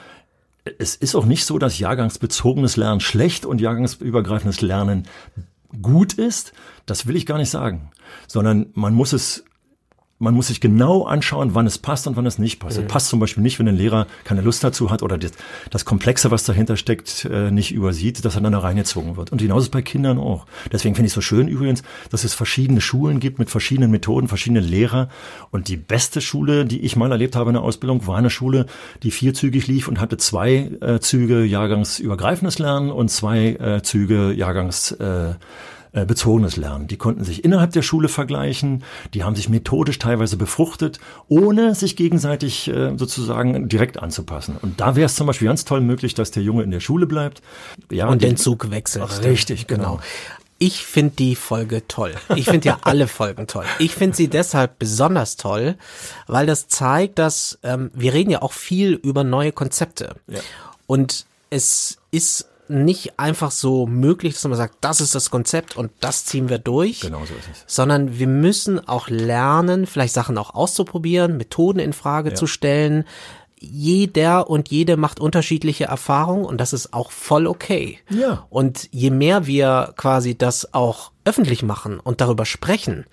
es 0.78 0.96
ist 0.96 1.16
auch 1.16 1.26
nicht 1.26 1.46
so, 1.46 1.58
dass 1.58 1.80
jahrgangsbezogenes 1.80 2.78
Lernen 2.78 3.00
schlecht 3.00 3.46
und 3.46 3.60
jahrgangsübergreifendes 3.62 4.62
Lernen 4.62 5.08
gut 5.82 6.14
ist. 6.14 6.54
Das 6.86 7.08
will 7.08 7.16
ich 7.16 7.26
gar 7.26 7.38
nicht 7.38 7.50
sagen, 7.50 7.92
sondern 8.28 8.68
man 8.74 8.94
muss 8.94 9.14
es 9.14 9.44
man 10.24 10.34
muss 10.34 10.48
sich 10.48 10.62
genau 10.62 11.04
anschauen, 11.04 11.54
wann 11.54 11.68
es 11.68 11.78
passt 11.78 12.08
und 12.08 12.16
wann 12.16 12.26
es 12.26 12.40
nicht 12.40 12.60
passt. 12.60 12.78
Mhm. 12.78 12.86
Es 12.86 12.92
passt 12.92 13.10
zum 13.10 13.20
Beispiel 13.20 13.44
nicht, 13.44 13.60
wenn 13.60 13.68
ein 13.68 13.76
Lehrer 13.76 14.08
keine 14.24 14.42
Lust 14.42 14.64
dazu 14.64 14.90
hat 14.90 15.04
oder 15.04 15.18
das, 15.18 15.34
das 15.70 15.86
Komplexe, 15.86 16.32
was 16.32 16.46
dahinter 16.46 16.78
steckt, 16.78 17.26
äh, 17.26 17.52
nicht 17.52 17.74
übersieht, 17.74 18.24
dass 18.26 18.36
er 18.36 18.42
dann 18.42 18.54
da 18.54 18.60
reingezogen 18.60 19.18
wird. 19.18 19.32
Und 19.32 19.40
genauso 19.40 19.66
ist 19.66 19.72
bei 19.72 19.82
Kindern 19.82 20.18
auch. 20.18 20.46
Deswegen 20.72 20.96
finde 20.96 21.08
ich 21.08 21.12
es 21.12 21.16
so 21.16 21.22
schön 21.22 21.48
übrigens, 21.48 21.84
dass 22.10 22.24
es 22.24 22.34
verschiedene 22.34 22.82
Schulen 22.82 23.20
gibt 23.20 23.38
mit 23.38 23.50
verschiedenen 23.50 23.92
Methoden, 23.92 24.28
verschiedene 24.28 24.62
Lehrer. 24.62 25.10
Und 25.52 25.68
die 25.68 25.78
beste 25.78 26.22
Schule, 26.22 26.66
die 26.66 26.82
ich 26.82 26.96
mal 26.96 27.12
erlebt 27.12 27.36
habe 27.36 27.50
in 27.50 27.56
der 27.56 27.64
Ausbildung, 27.64 28.08
war 28.08 28.18
eine 28.18 28.30
Schule, 28.30 28.66
die 29.04 29.12
vierzügig 29.12 29.68
lief 29.68 29.88
und 29.88 30.00
hatte 30.00 30.18
zwei 30.18 30.72
äh, 30.82 31.00
Züge 31.00 31.44
jahrgangsübergreifendes 31.44 32.60
Lernen 32.60 32.92
und 32.92 33.10
zwei 33.10 33.50
äh, 33.54 33.82
Züge 33.84 34.32
Jahrgangs 34.32 34.92
äh, 34.94 35.34
äh, 35.94 36.06
bezogenes 36.06 36.58
Lernen. 36.58 36.88
Die 36.88 36.98
konnten 36.98 37.24
sich 37.24 37.44
innerhalb 37.44 37.72
der 37.72 37.84
Schule 37.84 38.08
vergleichen, 38.08 38.84
die 39.14 39.24
haben 39.24 39.36
sich 39.36 39.48
methodisch 39.48 40.00
teilweise 40.00 40.38
befruchtet, 40.38 41.00
ohne 41.28 41.76
sich 41.76 41.96
gegenseitig 41.96 42.68
äh, 42.68 42.98
sozusagen 42.98 43.70
direkt 43.70 44.02
anzupassen. 44.02 44.58
Und 44.62 44.82
da 44.82 44.96
wäre 44.96 45.06
es 45.06 45.16
zum 45.16 45.28
Beispiel 45.28 45.48
ganz 45.48 45.66
toll 45.66 45.82
möglich, 45.82 46.16
dass 46.16 46.32
der 46.32 46.44
Junge 46.44 46.64
in 46.64 46.72
der 46.72 46.80
Schule 46.80 47.06
bleibt. 47.06 47.42
Ja, 47.92 48.08
und 48.08 48.24
den 48.24 48.38
Zug 48.38 48.72
wechselt. 48.72 49.24
Richtig, 49.24 49.68
genau. 49.68 49.98
genau. 49.98 50.04
Ich 50.58 50.86
finde 50.86 51.14
die 51.18 51.36
Folge 51.36 51.88
toll. 51.88 52.14
Ich 52.36 52.46
finde 52.46 52.70
ja 52.70 52.78
alle 52.84 53.08
Folgen 53.08 53.48
toll. 53.48 53.66
Ich 53.80 53.94
finde 53.94 54.16
sie 54.16 54.30
deshalb 54.30 54.80
besonders 54.80 55.36
toll, 55.36 55.76
weil 56.26 56.46
das 56.46 56.68
zeigt, 56.70 57.20
dass 57.20 57.60
ähm, 57.64 57.92
wir 57.94 58.14
reden 58.14 58.30
ja 58.30 58.42
auch 58.42 58.54
viel 58.54 58.94
über 58.94 59.24
neue 59.24 59.52
Konzepte. 59.52 60.16
Ja. 60.28 60.40
Und 60.88 61.26
es 61.50 61.98
ist 62.12 62.48
nicht 62.70 63.20
einfach 63.20 63.52
so 63.52 63.86
möglich, 63.86 64.34
dass 64.34 64.44
man 64.46 64.56
sagt, 64.56 64.76
das 64.82 65.02
ist 65.02 65.16
das 65.16 65.30
Konzept 65.30 65.78
und 65.78 65.92
das 66.00 66.26
ziehen 66.26 66.50
wir 66.50 66.60
durch. 66.60 67.02
Genau 67.02 67.26
so 67.26 67.34
ist 67.34 67.50
es. 67.52 67.76
Sondern 67.76 68.18
wir 68.18 68.28
müssen 68.28 68.88
auch 68.88 69.10
lernen, 69.10 69.86
vielleicht 69.86 70.14
Sachen 70.14 70.38
auch 70.38 70.54
auszuprobieren, 70.54 71.38
Methoden 71.38 71.80
in 71.80 71.94
Frage 71.94 72.30
ja. 72.30 72.36
zu 72.36 72.48
stellen. 72.48 73.06
Jeder 73.60 74.50
und 74.50 74.70
jede 74.70 74.98
macht 74.98 75.20
unterschiedliche 75.20 75.86
Erfahrungen 75.86 76.46
und 76.46 76.60
das 76.60 76.74
ist 76.74 76.94
auch 76.94 77.12
voll 77.12 77.48
okay. 77.48 78.00
Ja. 78.10 78.46
Und 78.50 78.90
je 78.92 79.10
mehr 79.10 79.46
wir 79.48 79.94
quasi 79.96 80.38
das 80.38 80.74
auch 80.74 81.12
öffentlich 81.24 81.64
machen 81.64 82.00
und 82.00 82.20
darüber 82.20 82.46
sprechen, 82.46 83.06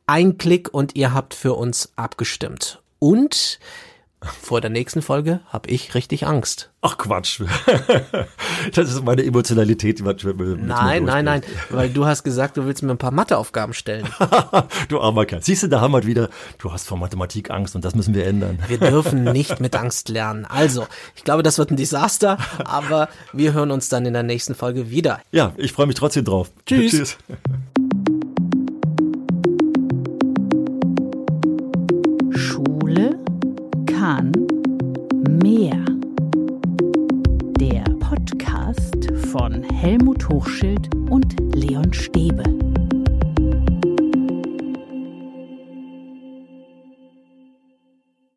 Ein 0.06 0.38
Klick 0.38 0.72
und 0.72 0.94
ihr 0.94 1.12
habt 1.12 1.34
für 1.34 1.54
uns 1.54 1.90
abgestimmt. 1.96 2.80
Und 3.00 3.58
vor 4.22 4.61
der 4.61 4.70
nächsten 4.70 5.02
Folge 5.02 5.40
habe 5.48 5.68
ich 5.70 5.94
richtig 5.94 6.26
Angst. 6.26 6.70
Ach 6.80 6.98
Quatsch. 6.98 7.40
Das 8.74 8.90
ist 8.90 9.04
meine 9.04 9.24
Emotionalität. 9.24 9.98
Die 9.98 10.02
mit, 10.04 10.22
mit 10.24 10.62
nein, 10.62 11.04
nein, 11.04 11.24
nein, 11.24 11.42
weil 11.70 11.90
du 11.90 12.06
hast 12.06 12.22
gesagt, 12.22 12.56
du 12.56 12.64
willst 12.64 12.82
mir 12.82 12.92
ein 12.92 12.98
paar 12.98 13.11
Matheaufgaben 13.11 13.74
stellen. 13.74 14.06
du 14.88 15.00
armer 15.00 15.26
Kerl. 15.26 15.42
Siehst 15.42 15.64
du, 15.64 15.68
da 15.68 15.80
haben 15.80 15.92
wir 15.92 16.06
wieder, 16.06 16.28
du 16.58 16.72
hast 16.72 16.87
vor 16.87 16.96
Mathematik 16.96 17.50
Angst 17.50 17.74
und 17.74 17.85
das 17.85 17.96
müssen 17.96 18.14
wir 18.14 18.24
ändern. 18.24 18.61
Wir 18.68 18.78
dürfen 18.78 19.24
nicht 19.24 19.58
mit 19.58 19.74
Angst 19.74 20.08
lernen. 20.08 20.44
Also, 20.44 20.87
ich 21.16 21.24
glaube, 21.24 21.42
das 21.42 21.58
wird 21.58 21.72
ein 21.72 21.76
Desaster, 21.76 22.38
aber 22.64 23.08
wir 23.32 23.52
hören 23.52 23.72
uns 23.72 23.88
dann 23.88 24.06
in 24.06 24.12
der 24.12 24.22
nächsten 24.22 24.54
Folge 24.54 24.90
wieder. 24.90 25.20
Ja, 25.32 25.52
ich 25.56 25.72
freue 25.72 25.87
mich 25.87 25.96
trotzdem 25.96 26.24
drauf. 26.24 26.50
Tschüss. 26.66 26.92
Tschüss. 26.92 27.18
Kahn 34.02 34.32
mehr. 35.44 35.78
Der 37.60 37.84
Podcast 38.00 38.96
von 39.30 39.62
Helmut 39.62 40.28
Hochschild 40.28 40.92
und 41.08 41.36
Leon 41.54 41.92
Stäbe. 41.92 42.42